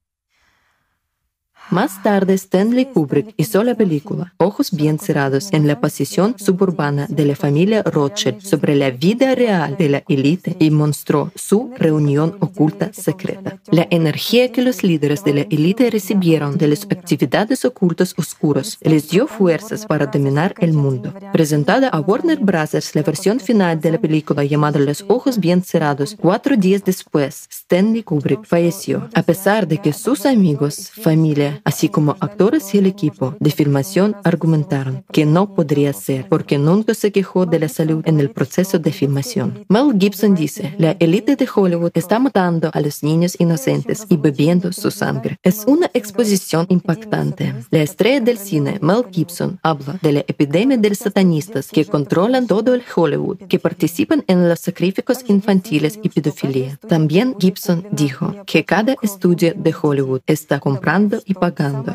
[1.71, 7.27] Más tarde, Stanley Kubrick hizo la película Ojos bien cerrados en la posición suburbana de
[7.27, 12.91] la familia Rothschild sobre la vida real de la élite y mostró su reunión oculta
[12.95, 13.59] secreta.
[13.71, 19.11] La energía que los líderes de la élite recibieron de las actividades ocultas oscuras les
[19.11, 21.13] dio fuerzas para dominar el mundo.
[21.33, 22.95] Presentada a Warner Bros.
[22.95, 28.03] la versión final de la película llamada Los Ojos bien cerrados, cuatro días después, Stanley
[28.03, 33.35] Kubrick falleció, a pesar de que sus amigos, familia, así como actores y el equipo
[33.41, 38.21] de filmación argumentaron que no podría ser porque nunca se quejó de la salud en
[38.21, 39.65] el proceso de filmación.
[39.69, 44.73] Mel Gibson dice, la élite de Hollywood está matando a los niños inocentes y bebiendo
[44.73, 45.39] su sangre.
[45.43, 47.55] Es una exposición impactante.
[47.71, 52.75] La estrella del cine, Mel Gibson, habla de la epidemia de satanistas que controlan todo
[52.75, 56.79] el Hollywood, que participan en los sacrificios infantiles y pedofilia.
[56.89, 61.48] También Gibson dijo que cada estudio de Hollywood está comprando y pagando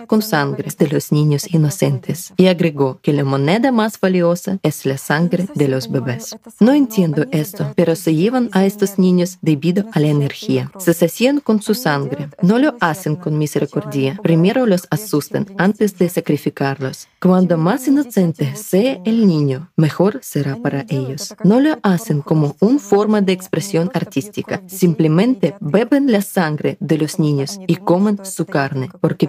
[0.08, 4.98] con sangre de los niños inocentes y agregó que la moneda más valiosa es la
[4.98, 6.36] sangre de los bebés.
[6.60, 10.72] No entiendo esto, pero se llevan a estos niños debido a la energía.
[10.78, 12.30] Se sacian con su sangre.
[12.42, 14.20] No lo hacen con misericordia.
[14.22, 17.08] Primero los asustan antes de sacrificarlos.
[17.20, 21.34] Cuando más inocente sea el niño, mejor será para ellos.
[21.44, 24.62] No lo hacen como una forma de expresión artística.
[24.68, 29.28] Simplemente beben la sangre de los niños y comen su carne porque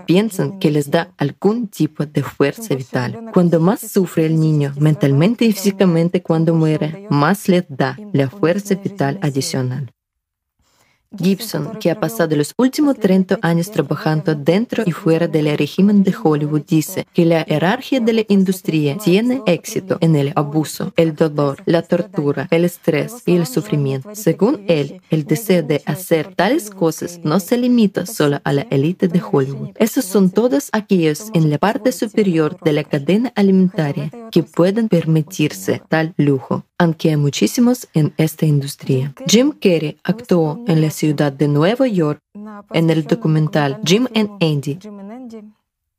[0.60, 3.30] que les da algún tipo de fuerza vital.
[3.32, 8.74] Cuando más sufre el niño mentalmente y físicamente cuando muere, más le da la fuerza
[8.76, 9.92] vital adicional.
[11.18, 16.14] Gibson, que ha pasado los últimos 30 años trabajando dentro y fuera del régimen de
[16.14, 21.62] Hollywood, dice que la jerarquía de la industria tiene éxito en el abuso, el dolor,
[21.66, 24.10] la tortura, el estrés y el sufrimiento.
[24.14, 29.08] Según él, el deseo de hacer tales cosas no se limita solo a la élite
[29.08, 29.70] de Hollywood.
[29.76, 35.82] Esos son todos aquellos en la parte superior de la cadena alimentaria que pueden permitirse
[35.88, 39.14] tal lujo aunque hay muchísimos en esta industria.
[39.26, 42.20] Jim Carrey actuó en la de Nueva York
[42.72, 44.78] en el documental Jim and Andy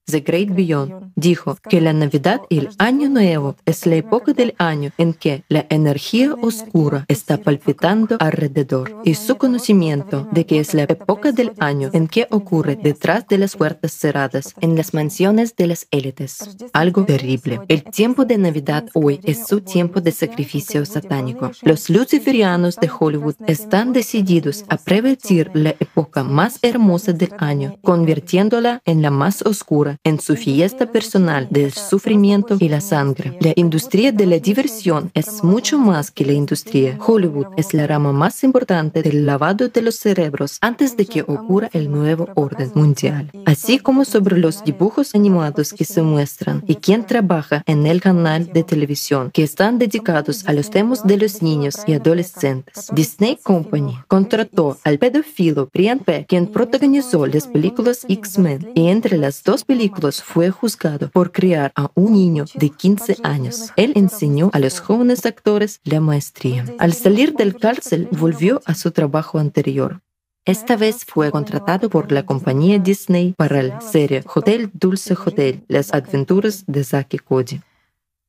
[0.06, 4.54] The Great Beyond, dijo que la Navidad y el Año Nuevo es la época del
[4.60, 10.76] año en que la energía oscura está palpitando alrededor y su conocimiento de que es
[10.76, 15.56] la época del año en que ocurre detrás de las puertas cerradas en las mansiones
[15.56, 16.56] de las élites.
[16.74, 17.62] Algo terrible.
[17.68, 21.50] El tiempo de Navidad hoy es su tiempo de sacrificio satánico.
[21.64, 28.82] Los luciferianos de Hollywood están decididos a prevenir la época más hermosa del año, convirtiéndola
[28.86, 33.38] en la más oscura en su fiesta personal del sufrimiento y la sangre.
[33.40, 36.98] La industria de la diversión es mucho más que la industria.
[37.06, 41.70] Hollywood es la rama más importante del lavado de los cerebros antes de que ocurra
[41.74, 47.06] el nuevo orden mundial, así como sobre los dibujos animados que se muestran y quien
[47.06, 51.76] trabaja en el canal de televisión que están dedicados a los temas de los niños
[51.88, 52.88] y adolescentes.
[52.94, 59.44] Disney Company contrató al pedófilo Brian Peck, quien protagonizó las películas X-Men y entre las
[59.44, 59.85] dos películas
[60.24, 63.72] fue juzgado por criar a un niño de 15 años.
[63.76, 66.66] Él enseñó a los jóvenes actores la maestría.
[66.80, 70.02] Al salir del cárcel, volvió a su trabajo anterior.
[70.46, 75.92] Esta vez fue contratado por la compañía Disney para la serie Hotel Dulce Hotel, las
[75.92, 77.62] aventuras de Zack Cody.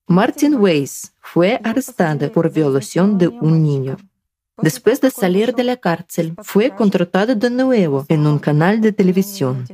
[0.08, 3.96] Martin Weiss fue arrestado por violación de un niño.
[4.62, 9.66] Después de salir de la cárcel, fue contratado de nuevo en un canal de televisión.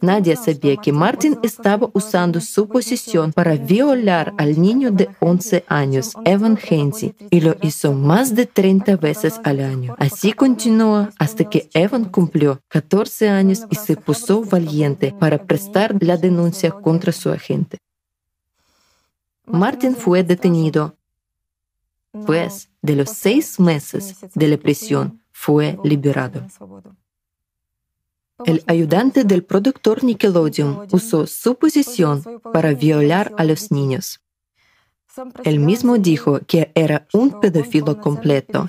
[0.00, 6.14] Nadie sabía que Martin estaba usando su posición para violar al niño de 11 años,
[6.24, 9.94] Evan Hensey, y lo hizo más de 30 veces al año.
[9.98, 16.16] Así continuó hasta que Evan cumplió 14 años y se puso valiente para prestar la
[16.16, 17.78] denuncia contra su agente.
[19.46, 20.94] Martin fue detenido.
[22.26, 26.42] Pues, de los seis meses de la prisión, fue liberado.
[28.44, 32.22] El ayudante del productor Nickelodeon usó su posición
[32.52, 34.20] para violar a los niños.
[35.42, 38.68] Él mismo dijo que era un pedófilo completo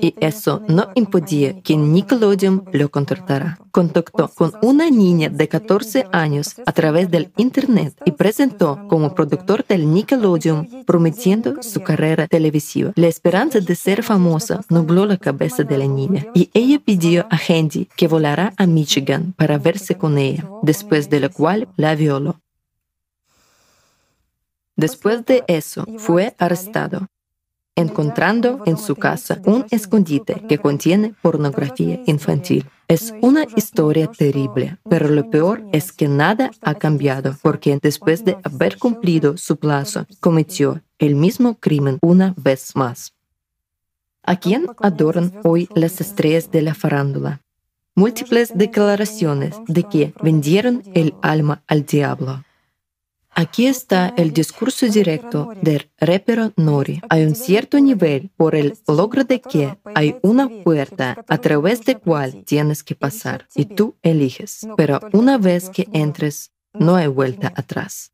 [0.00, 3.58] y eso no impedía que Nickelodeon lo contratara.
[3.70, 9.64] Contactó con una niña de 14 años a través del Internet y presentó como productor
[9.66, 12.92] del Nickelodeon prometiendo su carrera televisiva.
[12.96, 17.36] La esperanza de ser famosa nubló la cabeza de la niña y ella pidió a
[17.36, 22.40] Handy que volara a Michigan para verse con ella, después de lo cual la violó.
[24.76, 27.08] Después de eso, fue arrestado
[27.76, 32.66] encontrando en su casa un escondite que contiene pornografía infantil.
[32.88, 38.36] Es una historia terrible, pero lo peor es que nada ha cambiado porque después de
[38.42, 43.14] haber cumplido su plazo, cometió el mismo crimen una vez más.
[44.22, 47.40] ¿A quién adoran hoy las estrellas de la farándula?
[47.94, 52.44] Múltiples declaraciones de que vendieron el alma al diablo
[53.40, 57.00] Aquí está el discurso directo del rapero Nori.
[57.08, 61.96] Hay un cierto nivel por el logro de que hay una puerta a través de
[61.96, 64.66] cual tienes que pasar y tú eliges.
[64.76, 68.12] Pero una vez que entres, no hay vuelta atrás.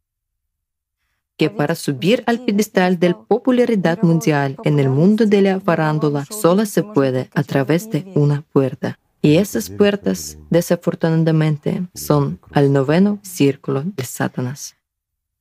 [1.37, 6.65] Que para subir al pedestal de popularidad mundial en el mundo de la farándula solo
[6.67, 9.01] se puede a través de una puerta.
[9.23, 14.76] Y esas puertas, desafortunadamente, son al noveno círculo de Satanás.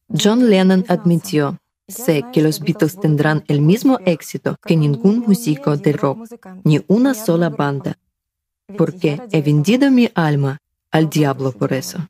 [0.10, 5.94] John Lennon admitió, sé que los Beatles tendrán el mismo éxito que ningún músico de
[5.94, 6.28] rock,
[6.64, 7.98] ni una sola banda,
[8.78, 12.08] porque he vendido mi alma al diablo por eso.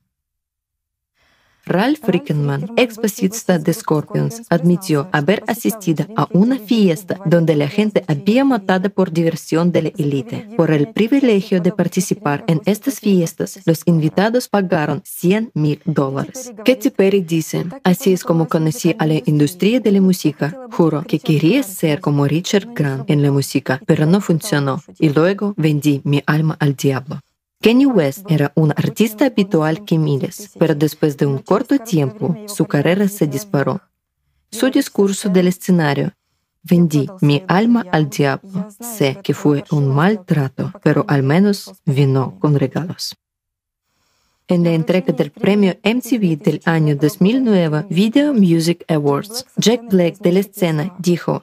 [1.66, 8.04] Ralph Rickenman, ex basista de Scorpions, admitió haber asistido a una fiesta donde la gente
[8.08, 10.48] había matado por diversión de la élite.
[10.56, 16.54] Por el privilegio de participar en estas fiestas, los invitados pagaron 100 mil dólares.
[16.64, 20.56] Katy Perry dice, así es como conocí a la industria de la música.
[20.72, 25.54] Juro que quería ser como Richard Grant en la música, pero no funcionó y luego
[25.58, 27.20] vendí mi alma al diablo.
[27.66, 32.68] Kenny West era un artista habitual que miles, pero después de un corto tiempo su
[32.68, 33.82] carrera se disparó.
[34.52, 36.14] Su discurso del escenario
[36.62, 38.68] Vendí mi alma al diablo.
[38.80, 43.16] Sé que fue un maltrato, pero al menos vino con regalos.
[44.48, 50.32] En la entrega del premio MTV del año 2009 Video Music Awards, Jack Black de
[50.34, 51.42] la escena dijo,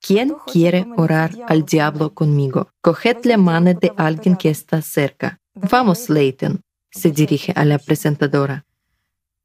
[0.00, 2.70] ¿Quién quiere orar al diablo conmigo?
[2.80, 5.38] Coged la mano de alguien que está cerca.
[5.54, 8.66] Vamos, Leighton, se dirige a la presentadora.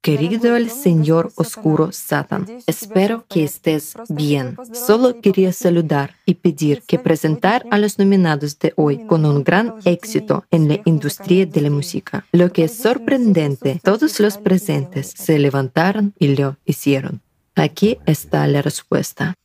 [0.04, 4.58] Querido el Señor Oscuro Satan, espero que estés bien.
[4.74, 9.76] Solo quería saludar y pedir que presentar a los nominados de hoy con un gran
[9.86, 12.26] éxito en la industria de la música.
[12.32, 17.22] Lo que es sorprendente, todos los presentes se levantaron y lo hicieron.
[17.54, 19.36] Aquí está la respuesta.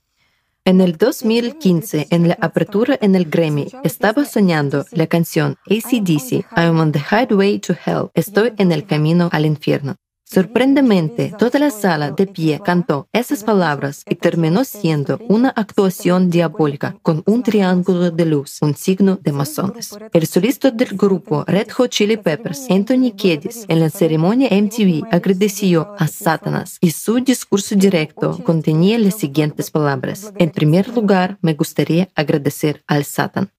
[0.67, 6.81] En el 2015, en la apertura en el Grammy, estaba soñando la canción ACDC, I'm
[6.81, 9.95] on the highway to hell, estoy en el camino al infierno.
[10.29, 16.99] Sorprendentemente, toda la sala de pie cantó esas palabras y terminó siendo una actuación diabólica
[17.03, 19.97] con un triángulo de luz, un signo de masones.
[20.13, 25.95] El solista del grupo Red Hot Chili Peppers, Anthony Kiedis, en la ceremonia MTV agradeció
[25.97, 30.33] a Satanás y su discurso directo contenía las siguientes palabras.
[30.39, 33.53] En primer lugar, me gustaría agradecer al Satan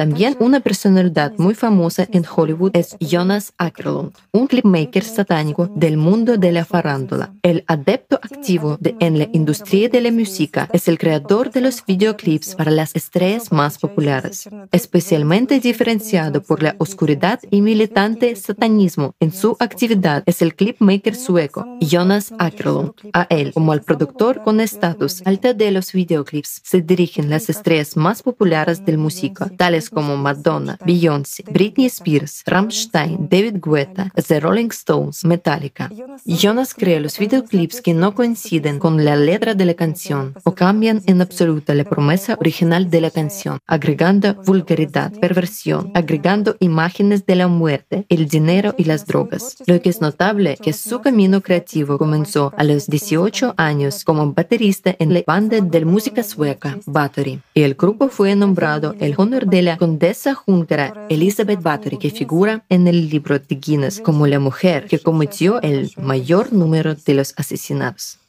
[0.00, 6.38] también una personalidad muy famosa en Hollywood es Jonas Ackerlund, un clipmaker satánico del mundo
[6.38, 7.34] de la farándula.
[7.42, 11.84] El adepto activo de, en la industria de la música es el creador de los
[11.84, 19.32] videoclips para las estrellas más populares, especialmente diferenciado por la oscuridad y militante satanismo en
[19.34, 22.92] su actividad es el clipmaker sueco Jonas Ackerlund.
[23.12, 27.98] A él, como al productor con estatus alta de los videoclips, se dirigen las estrellas
[27.98, 34.68] más populares del música, tales como Madonna, Beyoncé, Britney Spears, Rammstein, David Guetta, The Rolling
[34.70, 35.90] Stones, Metallica.
[36.24, 41.02] Jonas crea los videoclips que no coinciden con la letra de la canción o cambian
[41.06, 47.48] en absoluto la promesa original de la canción, agregando vulgaridad, perversión, agregando imágenes de la
[47.48, 49.56] muerte, el dinero y las drogas.
[49.66, 54.94] Lo que es notable que su camino creativo comenzó a los 18 años como baterista
[54.98, 59.62] en la banda de música sueca Battery, y el grupo fue nombrado el honor de
[59.62, 64.86] la condesa húngara Elizabeth Bathory, que figura en el libro de Guinness como la mujer
[64.86, 68.20] que cometió el mayor número de los asesinatos.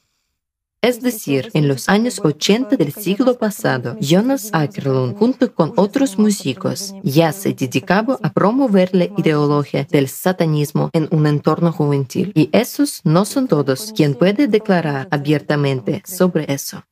[0.82, 6.92] Es decir, en los años 80 del siglo pasado, Jonas Ackerlund, junto con otros músicos,
[7.04, 12.32] ya se dedicaba a promover la ideología del satanismo en un entorno juvenil.
[12.34, 16.82] Y esos no son todos quien puede declarar abiertamente sobre eso.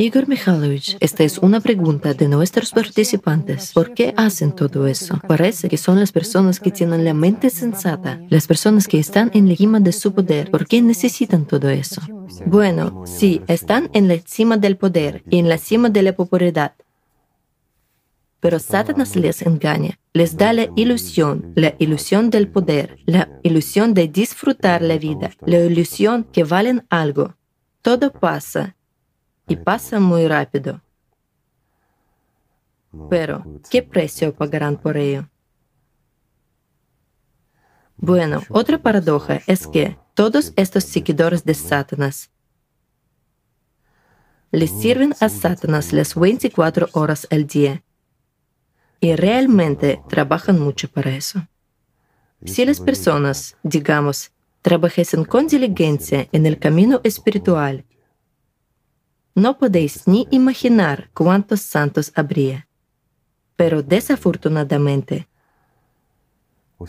[0.00, 3.72] Igor Mikhailovich, esta es una pregunta de nuestros participantes.
[3.72, 5.18] ¿Por qué hacen todo eso?
[5.26, 9.48] Parece que son las personas que tienen la mente sensata, las personas que están en
[9.48, 10.52] la cima de su poder.
[10.52, 12.00] ¿Por qué necesitan todo eso?
[12.46, 16.74] Bueno, sí, están en la cima del poder y en la cima de la popularidad.
[18.38, 24.06] Pero Satanás les engaña, les da la ilusión, la ilusión del poder, la ilusión de
[24.06, 27.34] disfrutar la vida, la ilusión que valen algo.
[27.82, 28.76] Todo pasa
[29.48, 30.80] y pasa muy rápido.
[33.10, 35.28] Pero, ¿qué precio pagarán por ello?
[37.96, 42.30] Bueno, otra paradoja es que todos estos seguidores de Satanás
[44.50, 47.82] les sirven a Satanás las 24 horas al día
[49.00, 51.46] y realmente trabajan mucho para eso.
[52.44, 54.30] Si las personas, digamos,
[54.62, 57.84] trabajesen con diligencia en el camino espiritual
[59.38, 62.68] no podéis ni imaginar cuántos santos habría.
[63.56, 65.28] Pero desafortunadamente,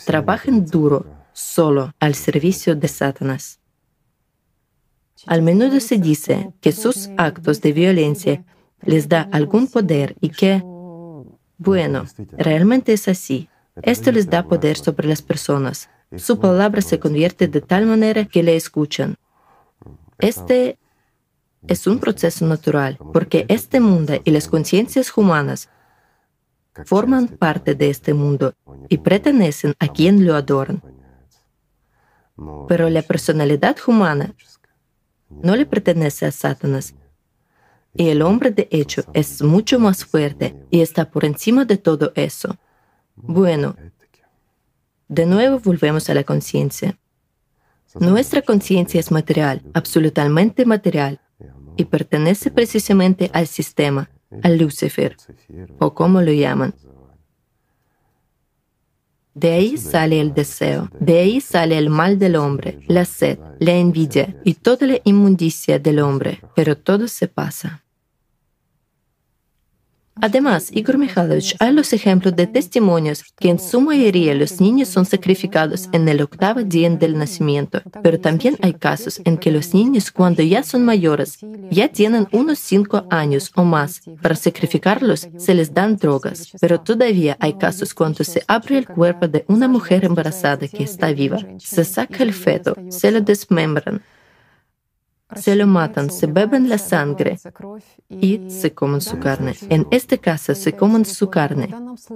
[0.05, 3.59] trabajan duro solo al servicio de Satanás.
[5.25, 8.43] Al menudo se dice que sus actos de violencia
[8.81, 10.61] les da algún poder y que,
[11.57, 12.05] bueno,
[12.37, 13.49] realmente es así.
[13.81, 15.89] Esto les da poder sobre las personas.
[16.15, 19.15] Su palabra se convierte de tal manera que le escuchan.
[20.17, 20.77] Este
[21.67, 25.69] es un proceso natural, porque este mundo y las conciencias humanas
[26.85, 28.53] forman parte de este mundo
[28.87, 30.81] y pertenecen a quien lo adoran.
[32.67, 34.33] Pero la personalidad humana
[35.29, 36.95] no le pertenece a Satanás.
[37.93, 42.11] Y el hombre, de hecho, es mucho más fuerte y está por encima de todo
[42.15, 42.57] eso.
[43.15, 43.75] Bueno,
[45.07, 46.97] de nuevo volvemos a la conciencia.
[47.95, 51.19] Nuestra conciencia es material, absolutamente material,
[51.79, 54.09] y pertenece precisamente al sistema,
[54.43, 55.15] al Lucifer,
[55.79, 56.73] o como lo llaman.
[59.33, 63.71] De ahí sale el deseo, de ahí sale el mal del hombre, la sed, la
[63.71, 67.81] envidia y toda la inmundicia del hombre, pero todo se pasa.
[70.21, 75.05] Además, Igor Mikhailovich, hay los ejemplos de testimonios que en su mayoría los niños son
[75.05, 80.11] sacrificados en el octavo día del nacimiento, pero también hay casos en que los niños
[80.11, 81.39] cuando ya son mayores,
[81.69, 87.37] ya tienen unos cinco años o más, para sacrificarlos se les dan drogas, pero todavía
[87.39, 91.83] hay casos cuando se abre el cuerpo de una mujer embarazada que está viva, se
[91.83, 94.01] saca el feto, se lo desmembran,
[95.35, 97.37] se lo matan, se beben la sangre
[98.09, 99.55] y se comen su carne.
[99.69, 101.69] En este caso se comen su carne.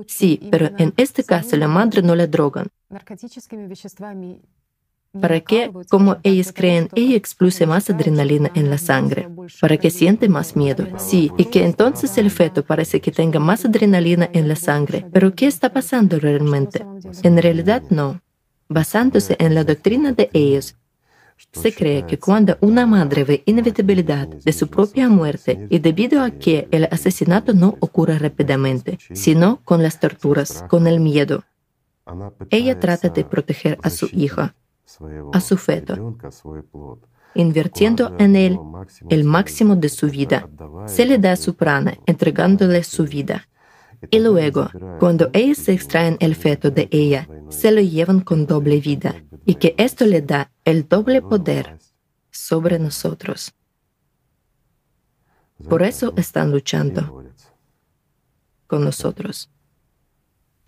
[0.08, 2.68] Sí, pero en este caso la madre no la drogan.
[5.22, 9.30] Para que, como ellos creen, ella expulse más adrenalina en la sangre,
[9.62, 10.88] para que siente más miedo.
[10.98, 15.06] Sí, y que entonces el feto parece que tenga más adrenalina en la sangre.
[15.14, 16.84] Pero ¿qué está pasando realmente?
[17.22, 18.22] En realidad no.
[18.70, 20.76] Basándose en la doctrina de ellos,
[21.52, 26.32] se cree que cuando una madre ve inevitabilidad de su propia muerte y debido a
[26.32, 31.44] que el asesinato no ocurre rápidamente, sino con las torturas, con el miedo,
[32.50, 34.56] ella trata de proteger a su hija,
[35.32, 36.18] a su feto,
[37.36, 38.60] invirtiendo en él
[39.10, 40.50] el máximo de su vida.
[40.86, 43.48] Se le da su prana, entregándole su vida.
[44.12, 49.24] Y luego, cuando ellos extraen el feto de ella, se lo llevan con doble vida,
[49.46, 51.78] y que esto le da el doble poder
[52.32, 53.54] sobre nosotros.
[55.70, 57.24] Por eso están luchando
[58.68, 59.53] con nosotros.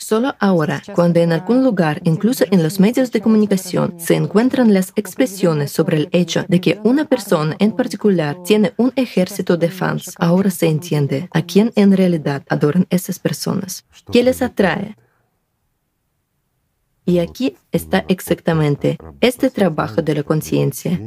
[0.07, 4.93] Solo ahora, cuando en algún lugar, incluso en los medios de comunicación, se encuentran las
[4.95, 10.13] expresiones sobre el hecho de que una persona en particular tiene un ejército de fans,
[10.19, 13.83] ahora se entiende a quién en realidad adoran esas personas.
[14.11, 14.95] ¿Qué les atrae?
[17.03, 21.01] Y aquí está exactamente este trabajo de la conciencia.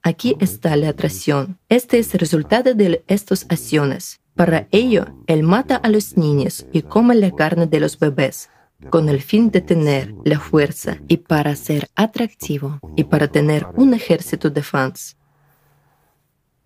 [0.00, 1.58] Aquí está la atracción.
[1.68, 4.19] Este es el resultado de estas acciones.
[4.40, 8.48] Para ello, él mata a los niños y come la carne de los bebés
[8.88, 13.92] con el fin de tener la fuerza y para ser atractivo y para tener un
[13.92, 15.18] ejército de fans.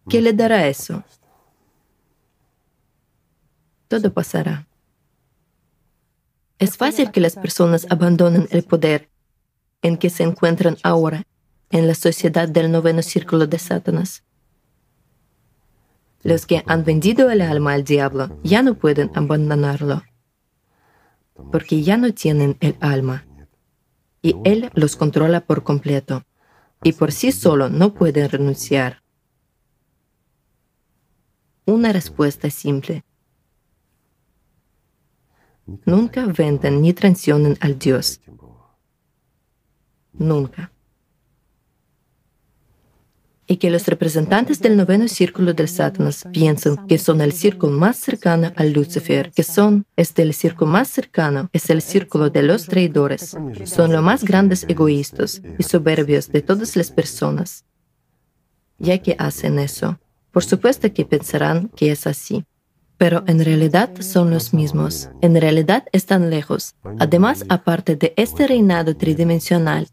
[0.08, 1.02] ¿Qué le dará eso?
[3.88, 4.68] Todo pasará.
[6.60, 9.10] Es fácil que las personas abandonen el poder
[9.82, 11.24] en que se encuentran ahora
[11.70, 14.22] en la sociedad del noveno círculo de Satanás.
[16.24, 20.02] Los que han vendido el alma al diablo ya no pueden abandonarlo,
[21.52, 23.26] porque ya no tienen el alma,
[24.22, 26.24] y él los controla por completo,
[26.82, 29.02] y por sí solo no pueden renunciar.
[31.66, 33.04] Una respuesta simple.
[35.84, 38.22] Nunca venden ni traicionen al Dios.
[40.14, 40.73] Nunca
[43.46, 47.96] y que los representantes del noveno círculo del Satanás piensan que son el círculo más
[47.96, 52.66] cercano al Lucifer, que son, este el círculo más cercano, es el círculo de los
[52.66, 53.36] traidores.
[53.64, 57.64] Son los más grandes egoístas y soberbios de todas las personas.
[58.78, 59.98] Ya que hacen eso,
[60.32, 62.44] por supuesto que pensarán que es así.
[62.96, 66.74] Pero en realidad son los mismos, en realidad están lejos.
[67.00, 69.88] Además, aparte de este reinado tridimensional,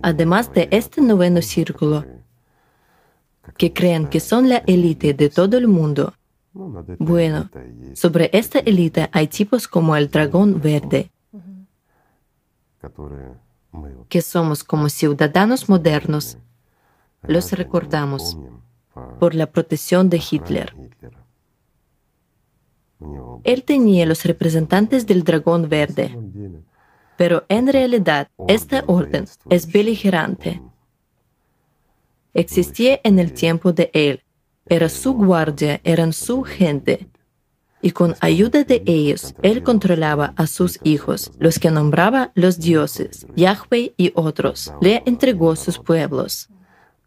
[0.00, 2.06] además de este noveno círculo,
[3.56, 6.14] que creen que son la élite de todo el mundo.
[6.98, 7.50] Bueno,
[7.94, 11.10] sobre esta élite hay tipos como el dragón verde,
[14.08, 16.38] que somos como ciudadanos modernos,
[17.22, 18.36] los recordamos
[19.18, 20.74] por la protección de Hitler.
[23.44, 26.16] Él tenía los representantes del dragón verde,
[27.16, 30.60] pero en realidad esta orden es beligerante
[32.34, 34.22] existía en el tiempo de él.
[34.66, 37.08] Era su guardia, eran su gente.
[37.80, 43.26] Y con ayuda de ellos, él controlaba a sus hijos, los que nombraba los dioses,
[43.34, 44.72] Yahweh y otros.
[44.80, 46.48] Le entregó sus pueblos.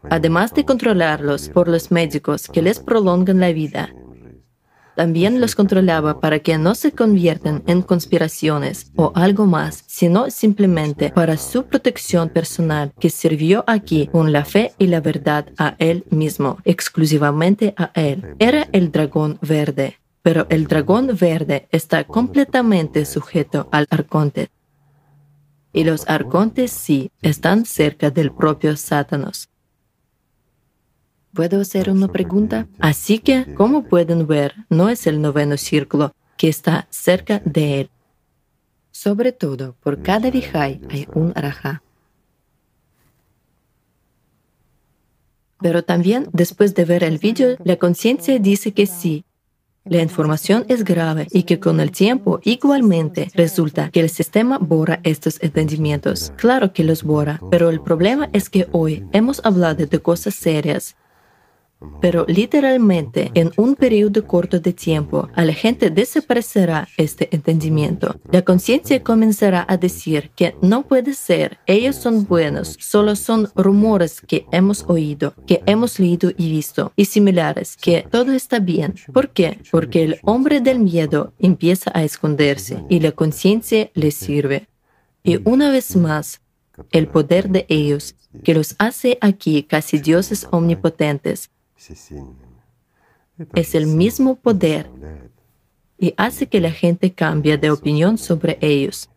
[0.09, 3.95] Además de controlarlos por los médicos que les prolongan la vida,
[4.95, 11.09] también los controlaba para que no se conviertan en conspiraciones o algo más, sino simplemente
[11.09, 16.05] para su protección personal que sirvió aquí con la fe y la verdad a él
[16.09, 18.35] mismo, exclusivamente a él.
[18.39, 24.49] Era el dragón verde, pero el dragón verde está completamente sujeto al arconte.
[25.73, 29.49] Y los arcontes sí están cerca del propio Satanás.
[31.35, 32.65] ¿Puedo hacer una pregunta?
[32.79, 37.89] Así que, como pueden ver, no es el noveno círculo que está cerca de él.
[38.91, 41.83] Sobre todo, por cada vijay hay un araja.
[45.59, 49.25] Pero también, después de ver el vídeo, la conciencia dice que sí,
[49.83, 55.01] la información es grave y que con el tiempo igualmente resulta que el sistema borra
[55.03, 56.31] estos entendimientos.
[56.37, 60.95] Claro que los borra, pero el problema es que hoy hemos hablado de cosas serias
[62.01, 68.19] pero literalmente, en un periodo corto de tiempo, a la gente desaparecerá este entendimiento.
[68.31, 74.21] La conciencia comenzará a decir que no puede ser, ellos son buenos, solo son rumores
[74.21, 78.95] que hemos oído, que hemos leído y visto, y similares, que todo está bien.
[79.13, 79.59] ¿Por qué?
[79.71, 84.67] Porque el hombre del miedo empieza a esconderse y la conciencia le sirve.
[85.23, 86.41] Y una vez más,
[86.91, 91.49] el poder de ellos, que los hace aquí casi dioses omnipotentes,
[93.53, 94.89] es el mismo poder
[95.97, 99.09] y hace que la gente cambie de opinión sobre ellos.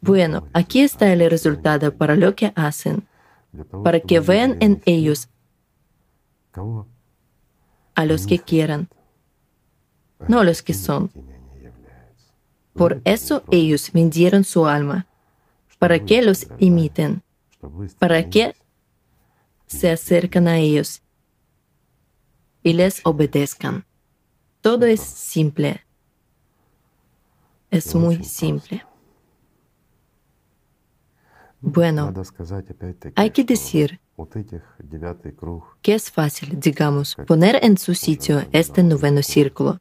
[0.00, 3.06] Bueno, aquí está el resultado para lo que hacen,
[3.82, 5.28] para que vean en ellos
[7.94, 8.88] a los que quieran,
[10.28, 11.10] no a los que son.
[12.74, 15.06] Por eso ellos vendieron su alma,
[15.78, 17.22] para que los imiten,
[17.98, 18.54] para que
[19.68, 21.02] se acercan a ellos
[22.62, 23.86] y les obedezcan.
[24.60, 25.84] Todo es simple.
[27.70, 28.84] Es muy simple.
[31.60, 32.12] Bueno,
[33.16, 34.00] hay que decir
[35.82, 39.80] que es fácil, digamos, poner en su sitio este noveno círculo.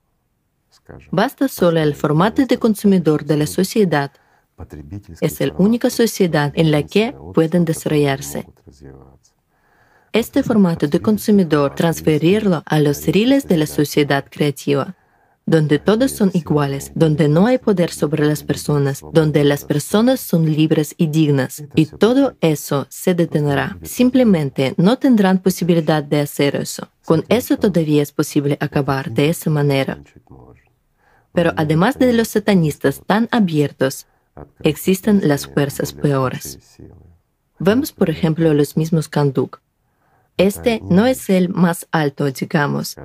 [1.12, 4.12] Basta solo el formato de consumidor de la sociedad.
[5.22, 8.48] Es la única sociedad en la que pueden desarrollarse.
[10.18, 14.96] Este formato de consumidor transferirlo a los riles de la sociedad creativa
[15.46, 20.52] donde todos son iguales, donde no hay poder sobre las personas, donde las personas son
[20.52, 21.64] libres y dignas.
[21.76, 23.78] Y todo eso se detendrá.
[23.84, 26.90] Simplemente no tendrán posibilidad de hacer eso.
[27.06, 30.02] Con eso todavía es posible acabar de esa manera.
[31.32, 34.08] Pero además de los satanistas tan abiertos,
[34.64, 36.58] existen las fuerzas peores.
[37.60, 39.62] Vemos, por ejemplo, los mismos Kanduk.
[40.38, 42.96] Este no es el más alto, digamos,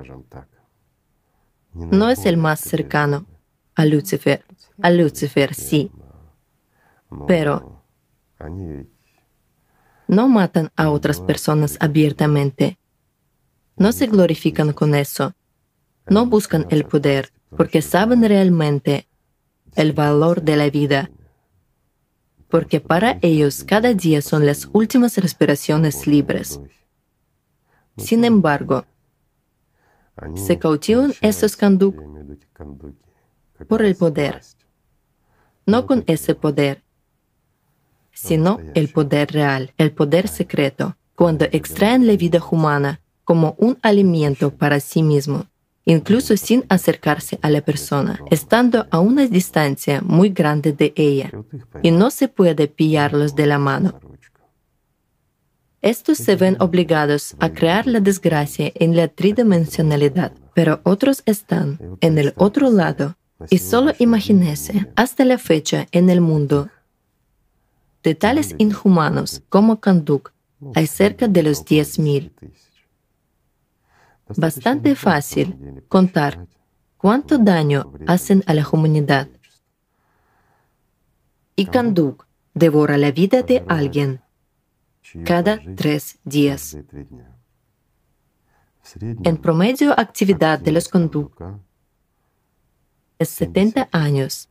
[1.73, 3.25] no es el más cercano
[3.75, 4.45] a Lucifer.
[4.81, 5.91] A Lucifer sí.
[7.27, 7.83] Pero
[10.07, 12.77] no matan a otras personas abiertamente.
[13.75, 15.33] No se glorifican con eso.
[16.07, 19.07] No buscan el poder porque saben realmente
[19.75, 21.09] el valor de la vida.
[22.49, 26.59] Porque para ellos cada día son las últimas respiraciones libres.
[27.97, 28.85] Sin embargo,
[30.35, 31.95] se cautivan esos kanduk
[33.67, 34.41] por el poder,
[35.65, 36.83] no con ese poder,
[38.11, 44.51] sino el poder real, el poder secreto, cuando extraen la vida humana como un alimento
[44.51, 45.45] para sí mismo,
[45.85, 51.31] incluso sin acercarse a la persona, estando a una distancia muy grande de ella,
[51.81, 53.99] y no se puede pillarlos de la mano.
[55.83, 62.17] Estos se ven obligados a crear la desgracia en la tridimensionalidad, pero otros están en
[62.17, 63.17] el otro lado
[63.49, 66.69] y solo imagínese hasta la fecha en el mundo
[68.01, 70.31] de tales inhumanos como Kanduk
[70.73, 72.31] hay cerca de los 10.000.
[74.37, 76.47] Bastante fácil contar
[76.95, 79.27] cuánto daño hacen a la humanidad.
[81.57, 84.22] Y Kanduk devora la vida de alguien
[85.25, 86.77] cada tres días.
[89.01, 91.53] En promedio, actividad de los conductos
[93.19, 94.49] es 70 años.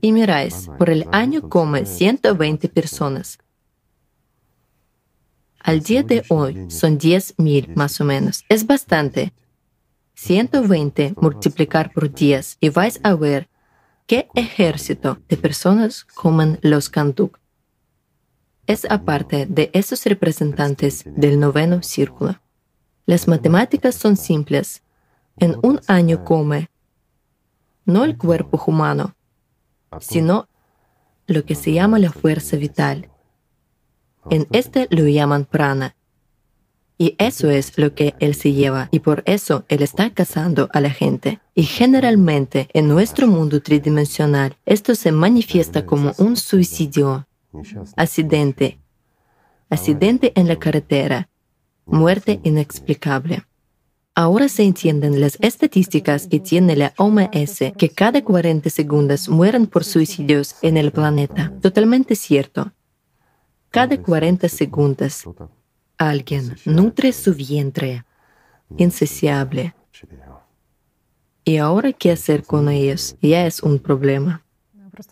[0.00, 3.38] Y miráis, por el año come 120 personas.
[5.60, 8.44] Al día de hoy son 10.000 más o menos.
[8.48, 9.32] Es bastante.
[10.14, 13.48] 120 multiplicar por 10 y vais a ver
[14.06, 17.47] qué ejército de personas comen los conductos
[18.68, 22.38] es aparte de esos representantes del noveno círculo.
[23.06, 24.82] Las matemáticas son simples.
[25.38, 26.68] En un año come
[27.86, 29.14] no el cuerpo humano,
[29.98, 30.46] sino
[31.26, 33.08] lo que se llama la fuerza vital.
[34.30, 35.96] En este lo llaman prana.
[36.98, 40.80] Y eso es lo que él se lleva y por eso él está cazando a
[40.80, 41.40] la gente.
[41.54, 47.27] Y generalmente en nuestro mundo tridimensional esto se manifiesta como un suicidio
[47.96, 48.80] accidente,
[49.70, 51.28] accidente en la carretera,
[51.86, 53.44] muerte inexplicable.
[54.14, 59.84] Ahora se entienden las estadísticas que tiene la OMS que cada 40 segundos mueren por
[59.84, 61.52] suicidios en el planeta.
[61.60, 62.72] Totalmente cierto.
[63.70, 65.24] Cada 40 segundos
[65.96, 68.04] alguien nutre su vientre
[68.76, 69.74] insaciable.
[71.44, 74.44] Y ahora qué hacer con ellos ya es un problema.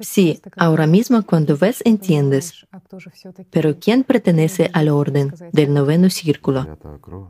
[0.01, 2.67] Sí, ahora mismo cuando ves entiendes,
[3.51, 6.79] pero ¿quién pertenece al orden del noveno círculo?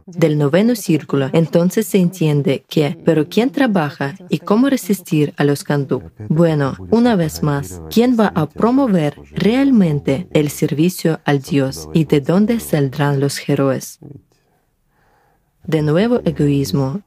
[0.07, 5.64] Del noveno círculo, entonces se entiende que, pero ¿quién trabaja y cómo resistir a los
[5.64, 6.04] kanduk?
[6.28, 12.20] Bueno, una vez más, ¿quién va a promover realmente el servicio al Dios y de
[12.20, 13.98] dónde saldrán los héroes?
[15.64, 17.02] De nuevo egoísmo,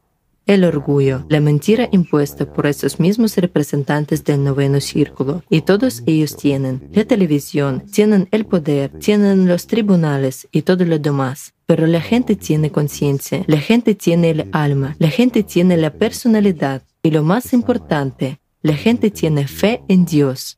[0.49, 5.43] el orgullo, la mentira impuesta por esos mismos representantes del noveno círculo.
[5.47, 10.97] Y todos ellos tienen la televisión, tienen el poder, tienen los tribunales y todo lo
[10.97, 11.53] demás.
[11.67, 16.81] Pero la gente tiene conciencia, la gente tiene el alma, la gente tiene la personalidad
[17.03, 20.57] y lo más importante, la gente tiene fe en Dios.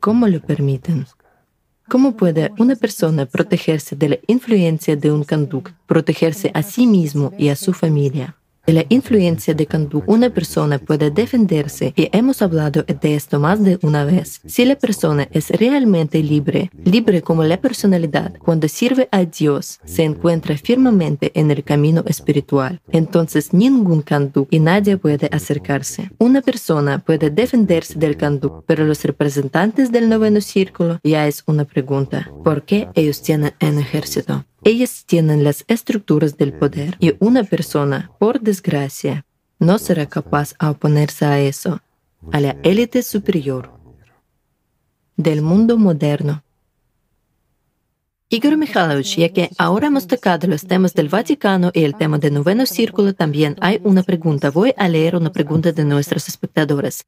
[0.00, 1.06] ¿Cómo lo permiten?
[1.88, 7.32] ¿Cómo puede una persona protegerse de la influencia de un conducto, protegerse a sí mismo
[7.38, 8.36] y a su familia?
[8.66, 13.62] De la influencia de conducta, una persona puede defenderse y hemos hablado de esto más
[13.62, 14.40] de una vez.
[14.46, 20.04] Si la persona es realmente libre, libre como la personalidad, cuando sirve a Dios, se
[20.04, 26.10] encuentra firmemente en el camino espiritual, entonces ningún conducto y nadie puede acercarse.
[26.18, 31.64] Una persona puede defenderse del conducto, pero los representantes del noveno círculo ya es una
[31.64, 32.30] pregunta.
[32.42, 34.44] ¿Por qué ellos tienen un ejército?
[34.64, 39.26] Ellas tienen las estructuras del poder y una persona, por desgracia,
[39.58, 41.82] no será capaz de oponerse a eso,
[42.32, 43.70] a la élite superior
[45.16, 46.42] del mundo moderno.
[48.30, 52.32] Igor Mikhailovich, ya que ahora hemos tocado los temas del Vaticano y el tema del
[52.32, 54.50] noveno círculo, también hay una pregunta.
[54.50, 57.04] Voy a leer una pregunta de nuestros espectadores.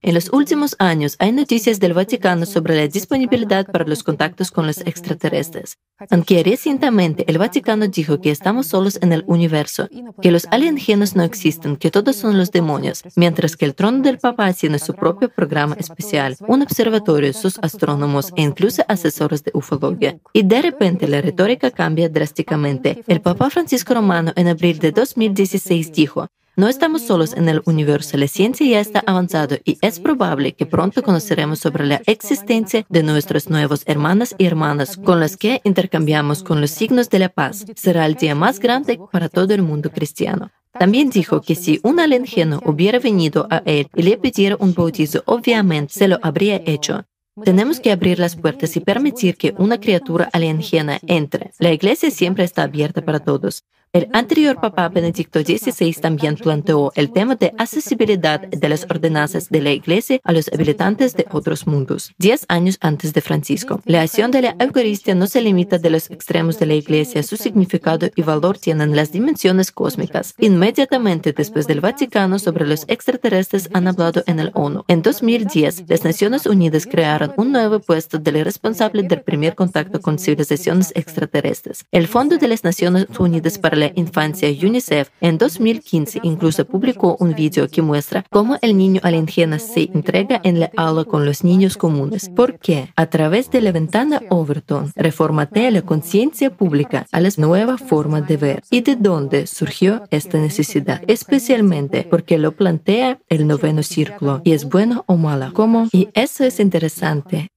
[0.00, 4.64] En los últimos años hay noticias del Vaticano sobre la disponibilidad para los contactos con
[4.64, 5.76] los extraterrestres.
[6.10, 9.88] Aunque recientemente el Vaticano dijo que estamos solos en el universo,
[10.22, 14.18] que los alienígenas no existen, que todos son los demonios, mientras que el trono del
[14.18, 20.16] Papa tiene su propio programa especial, un observatorio, sus astrónomos e incluso asesores de ufología.
[20.32, 23.02] Y de repente la retórica cambia drásticamente.
[23.08, 26.28] El Papa Francisco Romano en abril de 2016 dijo,
[26.58, 30.66] no estamos solos en el universo, la ciencia ya está avanzada y es probable que
[30.66, 36.42] pronto conoceremos sobre la existencia de nuestros nuevos hermanas y hermanas con las que intercambiamos
[36.42, 37.64] con los signos de la paz.
[37.76, 40.50] Será el día más grande para todo el mundo cristiano.
[40.72, 45.22] También dijo que si un alienígena hubiera venido a él y le pidiera un bautizo,
[45.26, 47.04] obviamente se lo habría hecho.
[47.44, 51.52] Tenemos que abrir las puertas y permitir que una criatura alienígena entre.
[51.60, 53.62] La iglesia siempre está abierta para todos.
[53.94, 59.62] El anterior Papa Benedicto XVI también planteó el tema de accesibilidad de las ordenanzas de
[59.62, 63.80] la Iglesia a los habitantes de otros mundos, diez años antes de Francisco.
[63.86, 67.38] La acción de la Eucaristía no se limita de los extremos de la Iglesia, su
[67.38, 70.34] significado y valor tienen las dimensiones cósmicas.
[70.38, 74.84] Inmediatamente después del Vaticano sobre los extraterrestres han hablado en el ONU.
[74.88, 80.18] En 2010, las Naciones Unidas crearon un nuevo puesto del responsable del primer contacto con
[80.18, 81.86] civilizaciones extraterrestres.
[81.90, 87.34] El Fondo de las Naciones Unidas para la Infancia UNICEF en 2015 incluso publicó un
[87.34, 91.76] video que muestra cómo el niño alienígena se entrega en la aula con los niños
[91.76, 97.78] comunes, porque a través de la ventana Overton reformatea la conciencia pública a la nueva
[97.78, 98.62] forma de ver.
[98.70, 104.68] Y de dónde surgió esta necesidad, especialmente porque lo plantea el noveno círculo y es
[104.68, 107.48] bueno o malo, como y eso es interesante.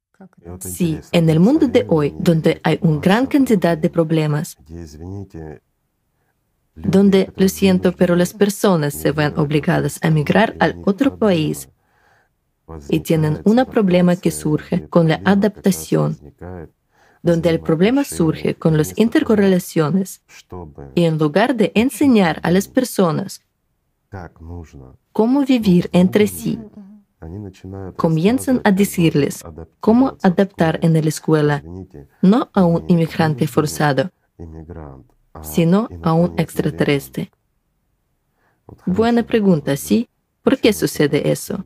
[0.59, 4.57] Sí, en el mundo de hoy, donde hay una gran cantidad de problemas,
[6.75, 11.69] donde, lo siento, pero las personas se ven obligadas a emigrar al otro país
[12.89, 16.17] y tienen un problema que surge con la adaptación,
[17.21, 20.23] donde el problema surge con las intercorrelaciones
[20.95, 23.41] y en lugar de enseñar a las personas
[25.11, 26.59] cómo vivir entre sí,
[27.95, 29.43] comienzan a decirles
[29.79, 31.63] cómo adaptar en la escuela,
[32.21, 34.09] no a un inmigrante forzado,
[35.41, 37.31] sino a un extraterrestre.
[38.85, 40.07] Buena pregunta, ¿sí?
[40.43, 41.65] ¿Por qué sucede eso?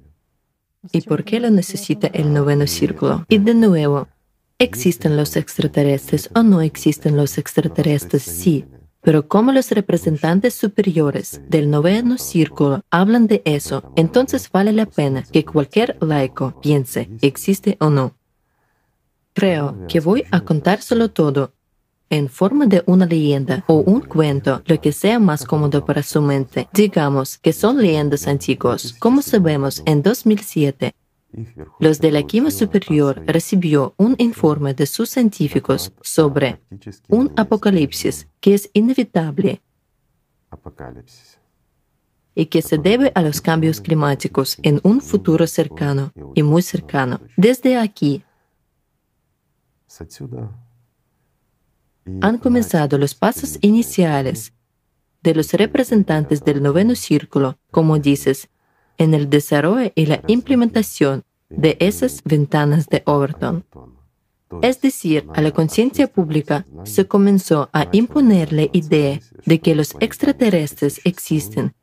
[0.92, 3.26] ¿Y por qué lo necesita el noveno círculo?
[3.30, 4.08] Y de nuevo,
[4.60, 8.24] ¿existen los extraterrestres o no existen los extraterrestres?
[8.24, 8.66] Sí.
[9.02, 15.24] Pero como los representantes superiores del noveno círculo hablan de eso, entonces vale la pena
[15.24, 18.16] que cualquier laico piense, ¿existe o no?
[19.34, 21.54] Creo que voy a contárselo todo
[22.10, 26.22] en forma de una leyenda o un cuento, lo que sea más cómodo para su
[26.22, 26.68] mente.
[26.74, 28.94] Digamos que son leyendas antiguas.
[29.00, 30.96] Como sabemos, en 2007,
[31.80, 36.62] los de la Quima Superior recibió un informe de sus científicos sobre
[37.10, 39.62] un apocalipsis que es inevitable
[42.36, 47.20] y que se debe a los cambios climáticos en un futuro cercano y muy cercano.
[47.38, 48.24] Desde aquí,
[52.22, 54.54] han comenzado los pasos iniciales
[55.24, 58.50] de los representantes del noveno círculo, como dices,
[58.98, 63.66] en el desarrollo y la implementación de esas ventanas de Overton.
[64.62, 69.96] Es decir, a la conciencia pública se comenzó a imponer la idea de que los
[70.00, 71.74] extraterrestres existen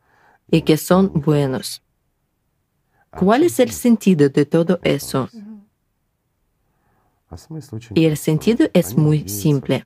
[0.50, 1.82] y que son buenos.
[3.10, 5.28] ¿Cuál es el sentido de todo eso?
[7.94, 9.84] Y el sentido es muy simple.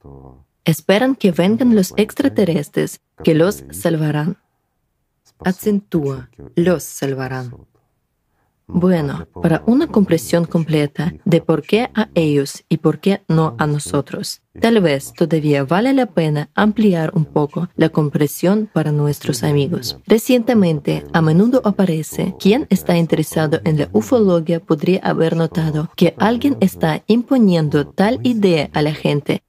[0.64, 4.38] Esperan que vengan los extraterrestres que los salvarán.
[5.44, 7.52] Acentúa, los salvarán.
[8.68, 13.66] Bueno, para una comprensión completa de por qué a ellos y por qué no a
[13.68, 19.98] nosotros, tal vez todavía vale la pena ampliar un poco la comprensión para nuestros amigos.
[20.06, 26.56] Recientemente, a menudo aparece, quien está interesado en la ufología podría haber notado que alguien
[26.60, 29.44] está imponiendo tal idea a la gente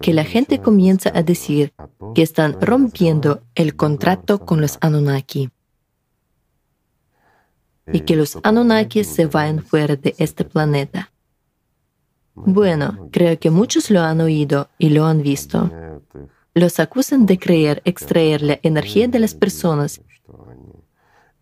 [0.00, 1.72] que la gente comienza a decir
[2.14, 5.50] que están rompiendo el contrato con los Anunnaki
[7.86, 11.10] y que los Anunnakis se vayan fuera de este planeta.
[12.34, 15.70] Bueno, creo que muchos lo han oído y lo han visto.
[16.54, 20.00] Los acusan de creer extraer la energía de las personas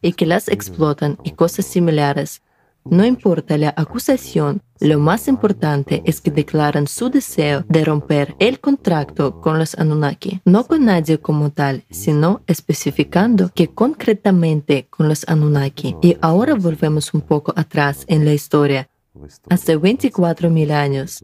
[0.03, 2.43] y que las explotan y cosas similares.
[2.85, 8.61] No importa la acusación, lo más importante es que declaran su deseo de romper el
[8.61, 15.29] contrato con los Anunnaki, no con nadie como tal, sino especificando que concretamente con los
[15.29, 15.97] Anunnaki.
[16.01, 18.89] Y ahora volvemos un poco atrás en la historia,
[19.49, 21.23] hace 24.000 años.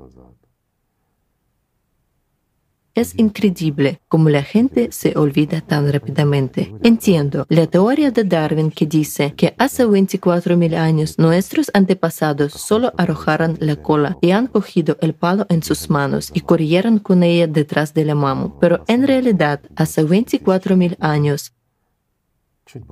[2.96, 6.74] Es increíble cómo la gente se olvida tan rápidamente.
[6.82, 13.58] Entiendo la teoría de Darwin que dice que hace 24.000 años nuestros antepasados solo arrojaron
[13.60, 17.92] la cola y han cogido el palo en sus manos y corrieron con ella detrás
[17.92, 18.58] de la mamo.
[18.60, 21.52] Pero en realidad, hace 24.000 años,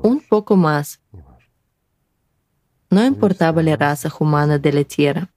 [0.03, 1.01] un poco más,
[2.91, 5.31] no importaba la raza humana de la tierra.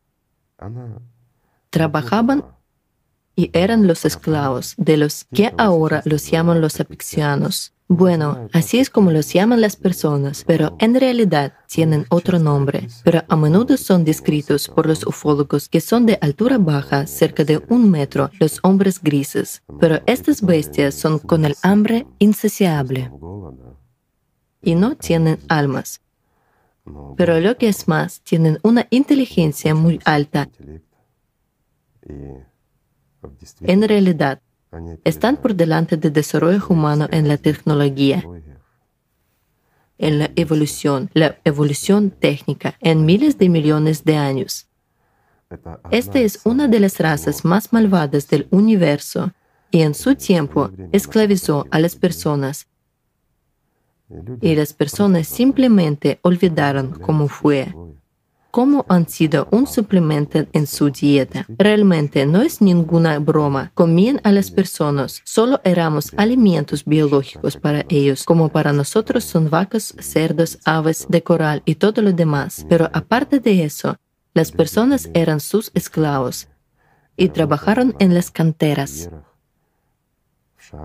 [1.69, 2.56] Trabajaban
[3.37, 7.71] y eran los esclavos de los que ahora los llaman los apixianos.
[7.87, 13.23] Bueno, así es como los llaman las personas, pero en realidad tienen otro nombre, pero
[13.29, 17.89] a menudo son descritos por los ufólogos que son de altura baja, cerca de un
[17.89, 19.63] metro, los hombres grises.
[19.79, 23.09] Pero estas bestias son con el hambre insaciable
[24.61, 26.01] y no tienen almas.
[27.15, 30.49] Pero lo que es más, tienen una inteligencia muy alta
[33.61, 34.41] en realidad,
[35.03, 38.23] están por delante del desarrollo humano en la tecnología,
[39.97, 44.67] en la evolución, la evolución técnica en miles de millones de años.
[45.91, 49.31] Esta es una de las razas más malvadas del universo
[49.71, 52.67] y en su tiempo esclavizó a las personas.
[54.41, 57.73] Y las personas simplemente olvidaron cómo fue
[58.51, 61.45] como han sido un suplemento en su dieta.
[61.49, 63.71] Realmente no es ninguna broma.
[63.73, 65.21] Comían a las personas.
[65.25, 71.61] Solo éramos alimentos biológicos para ellos, como para nosotros son vacas, cerdos, aves de coral
[71.65, 72.65] y todo lo demás.
[72.69, 73.97] Pero aparte de eso,
[74.33, 76.47] las personas eran sus esclavos
[77.15, 79.09] y trabajaron en las canteras,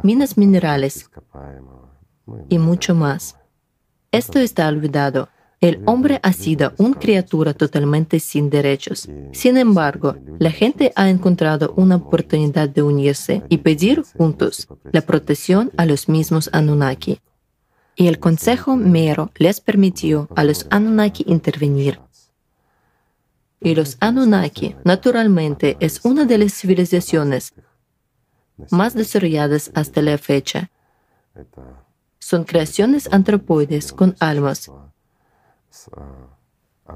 [0.02, 1.10] minas minerales
[2.48, 3.36] y mucho más.
[4.10, 5.28] Esto está olvidado
[5.62, 9.08] el hombre ha sido una criatura totalmente sin derechos.
[9.32, 15.70] Sin embargo, la gente ha encontrado una oportunidad de unirse y pedir juntos la protección
[15.76, 17.20] a los mismos Anunnaki.
[17.94, 22.00] Y el Consejo Mero les permitió a los Anunnaki intervenir.
[23.60, 27.54] Y los Anunnaki, naturalmente, es una de las civilizaciones
[28.72, 30.72] más desarrolladas hasta la fecha.
[32.18, 34.68] Son creaciones antropoides con almas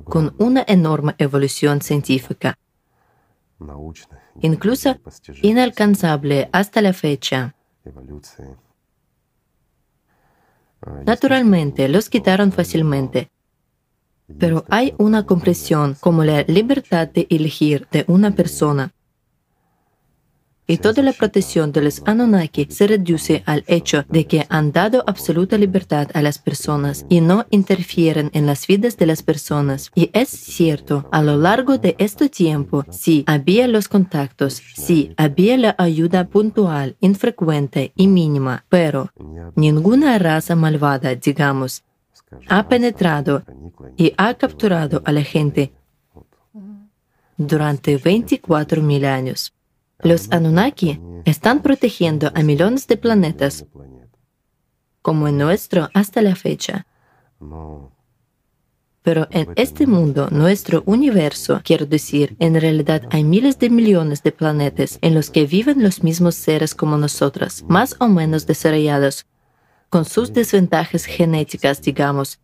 [0.05, 2.59] con una enorme evolución científica,
[4.41, 4.97] incluso
[5.43, 7.55] inalcanzable hasta la fecha.
[11.05, 13.31] Naturalmente, los quitaron fácilmente,
[14.39, 18.93] pero hay una comprensión como la libertad de elegir de una persona
[20.67, 25.05] y toda la protección de los Anunnaki se reduce al hecho de que han dado
[25.07, 29.91] absoluta libertad a las personas y no interfieren en las vidas de las personas.
[29.95, 35.57] Y es cierto, a lo largo de este tiempo, sí había los contactos, sí había
[35.57, 39.11] la ayuda puntual, infrecuente y mínima, pero
[39.55, 41.85] ninguna raza malvada, digamos,
[42.49, 43.43] ha penetrado
[43.97, 45.73] y ha capturado a la gente
[47.37, 49.56] durante 24.000 años.
[50.01, 53.65] Los Anunnaki están protegiendo a millones de planetas,
[55.03, 56.87] como el nuestro hasta la fecha.
[59.03, 64.33] Pero en este mundo, nuestro universo, quiero decir, en realidad hay miles de millones de
[64.33, 69.25] planetas en los que viven los mismos seres como nosotros, más o menos desarrollados,
[69.89, 72.41] con sus desventajas genéticas, digamos,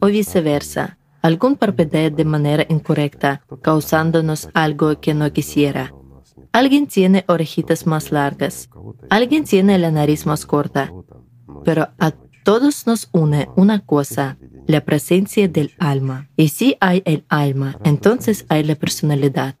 [0.00, 0.98] o viceversa.
[1.20, 5.94] Algún parpadea de manera incorrecta, causándonos algo que no quisiera.
[6.54, 8.70] Alguien tiene orejitas más largas,
[9.10, 10.92] alguien tiene la nariz más corta,
[11.64, 12.12] pero a
[12.44, 14.38] todos nos une una cosa,
[14.68, 16.28] la presencia del alma.
[16.36, 19.56] Y si hay el alma, entonces hay la personalidad.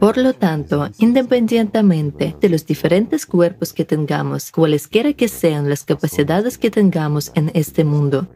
[0.00, 6.56] Por lo tanto, independientemente de los diferentes cuerpos que tengamos, cualesquiera que sean las capacidades
[6.56, 8.26] que tengamos en este mundo,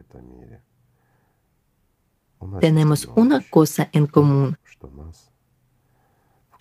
[2.61, 4.59] tenemos una cosa en común,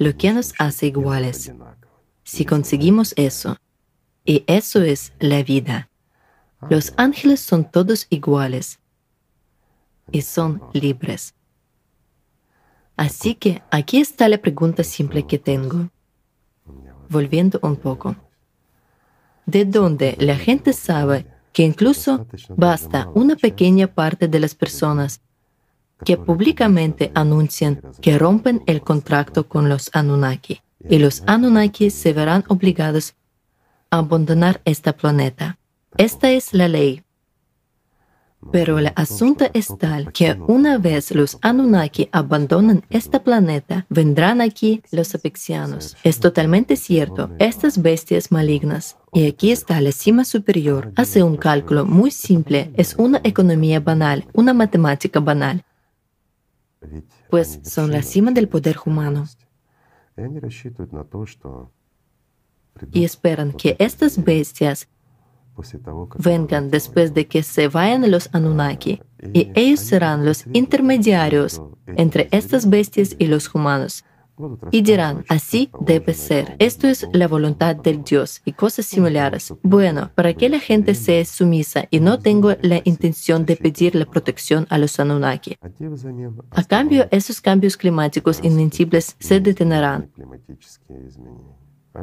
[0.02, 1.54] lo que nos hace iguales.
[2.24, 3.58] Si conseguimos eso,
[4.26, 5.91] y eso es la vida,
[6.72, 8.80] los ángeles son todos iguales
[10.12, 11.36] y son libres.
[12.97, 15.91] Así que aquí está la pregunta simple que tengo.
[17.08, 18.16] Volviendo un poco.
[19.45, 22.26] ¿De dónde la gente sabe que incluso
[22.58, 25.22] basta una pequeña parte de las personas
[26.06, 32.43] que públicamente anuncian que rompen el contrato con los Anunnaki y los Anunnaki se verán
[32.47, 33.16] obligados
[33.89, 35.58] a abandonar este planeta?
[35.97, 37.04] Esta es la ley.
[38.52, 44.82] Pero el asunto es tal que una vez los Anunnaki abandonan este planeta, vendrán aquí
[44.91, 45.95] los apexianos.
[46.04, 48.97] Es totalmente cierto, estas bestias malignas.
[49.14, 50.91] Y aquí está la cima superior.
[50.95, 55.64] Hace un cálculo muy simple, es una economía banal, una matemática banal.
[57.30, 59.26] Pues son la cima del poder humano.
[62.92, 64.88] Y esperan que estas bestias
[66.18, 69.02] vengan después de que se vayan los Anunnaki,
[69.34, 74.04] y ellos serán los intermediarios entre estas bestias y los humanos.
[74.72, 76.56] Y dirán, así debe ser.
[76.60, 79.54] Esto es la voluntad del Dios y cosas similares.
[79.64, 84.06] Bueno, para que la gente sea sumisa y no tengo la intención de pedir la
[84.06, 85.58] protección a los Anunnaki.
[86.52, 90.10] A cambio, esos cambios climáticos invencibles se detendrán.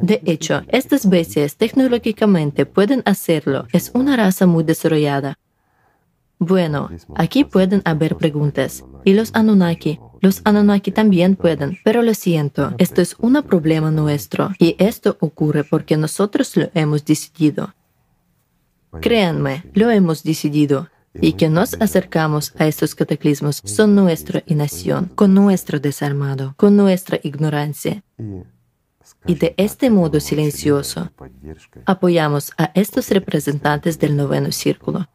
[0.01, 3.65] De hecho, estas bestias tecnológicamente pueden hacerlo.
[3.73, 5.39] Es una raza muy desarrollada.
[6.37, 8.85] Bueno, aquí pueden haber preguntas.
[9.03, 9.99] ¿Y los Anunnaki?
[10.21, 15.63] Los Anunnaki también pueden, pero lo siento, esto es un problema nuestro y esto ocurre
[15.63, 17.73] porque nosotros lo hemos decidido.
[19.01, 25.33] Créanme, lo hemos decidido y que nos acercamos a estos cataclismos son nuestra inacción, con
[25.33, 28.03] nuestro desarmado, con nuestra ignorancia.
[29.25, 31.11] Y de este modo silencioso
[31.85, 35.07] apoyamos a estos representantes del noveno círculo.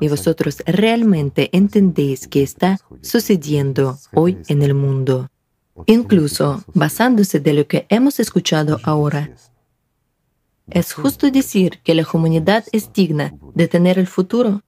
[0.00, 5.28] Y vosotros realmente entendéis que está sucediendo hoy en el mundo,
[5.86, 9.30] incluso basándose de lo que hemos escuchado ahora.
[10.68, 14.62] ¿Es justo decir que la humanidad es digna de tener el futuro?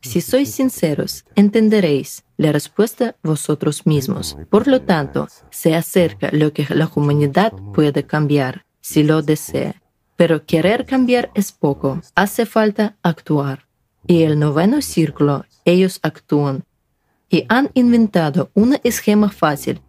[0.00, 4.36] Si sois sinceros, entenderéis la respuesta vosotros mismos.
[4.50, 9.82] Por lo tanto, se acerca lo que la humanidad puede cambiar, si lo desea.
[10.16, 13.65] Pero querer cambiar es poco, hace falta actuar.
[14.06, 16.64] Y el noveno círculo, ellos actúan
[17.28, 19.80] y han inventado un esquema fácil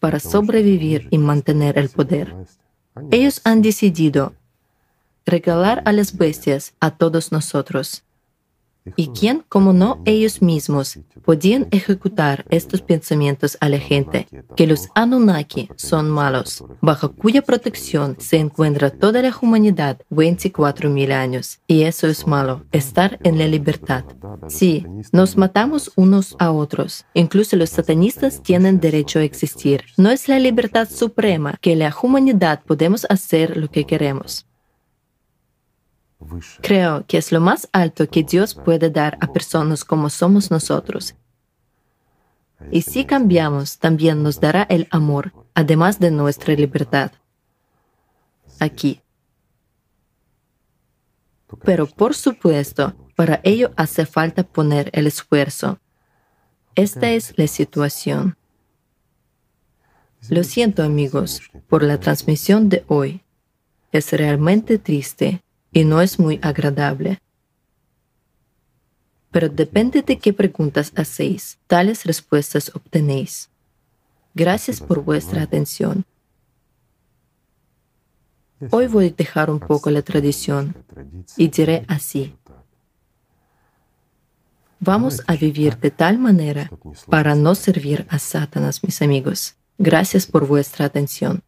[0.00, 2.34] para sobrevivir y mantener el poder.
[3.10, 4.34] Ellos han decidido
[5.24, 8.04] regalar a las bestias a todos nosotros
[8.96, 14.26] y quién, como no ellos mismos, podían ejecutar estos pensamientos a la gente,
[14.56, 21.60] que los Anunnaki son malos, bajo cuya protección se encuentra toda la humanidad 24.000 años.
[21.66, 24.04] Y eso es malo, estar en la libertad.
[24.48, 27.04] Sí, nos matamos unos a otros.
[27.14, 29.84] Incluso los satanistas tienen derecho a existir.
[29.96, 34.47] No es la libertad suprema que la humanidad podemos hacer lo que queremos.
[36.60, 41.14] Creo que es lo más alto que Dios puede dar a personas como somos nosotros.
[42.72, 47.12] Y si cambiamos, también nos dará el amor, además de nuestra libertad.
[48.58, 49.00] Aquí.
[51.62, 55.78] Pero por supuesto, para ello hace falta poner el esfuerzo.
[56.74, 58.36] Esta es la situación.
[60.28, 63.22] Lo siento amigos por la transmisión de hoy.
[63.92, 65.42] Es realmente triste
[65.72, 67.20] y no es muy agradable.
[69.30, 73.50] Pero depende de qué preguntas hacéis, tales respuestas obtenéis.
[74.34, 76.04] Gracias por vuestra atención.
[78.70, 80.74] Hoy voy a dejar un poco la tradición
[81.36, 82.34] y diré así.
[84.80, 86.70] Vamos a vivir de tal manera
[87.08, 89.56] para no servir a Satanás, mis amigos.
[89.76, 91.42] Gracias por vuestra atención.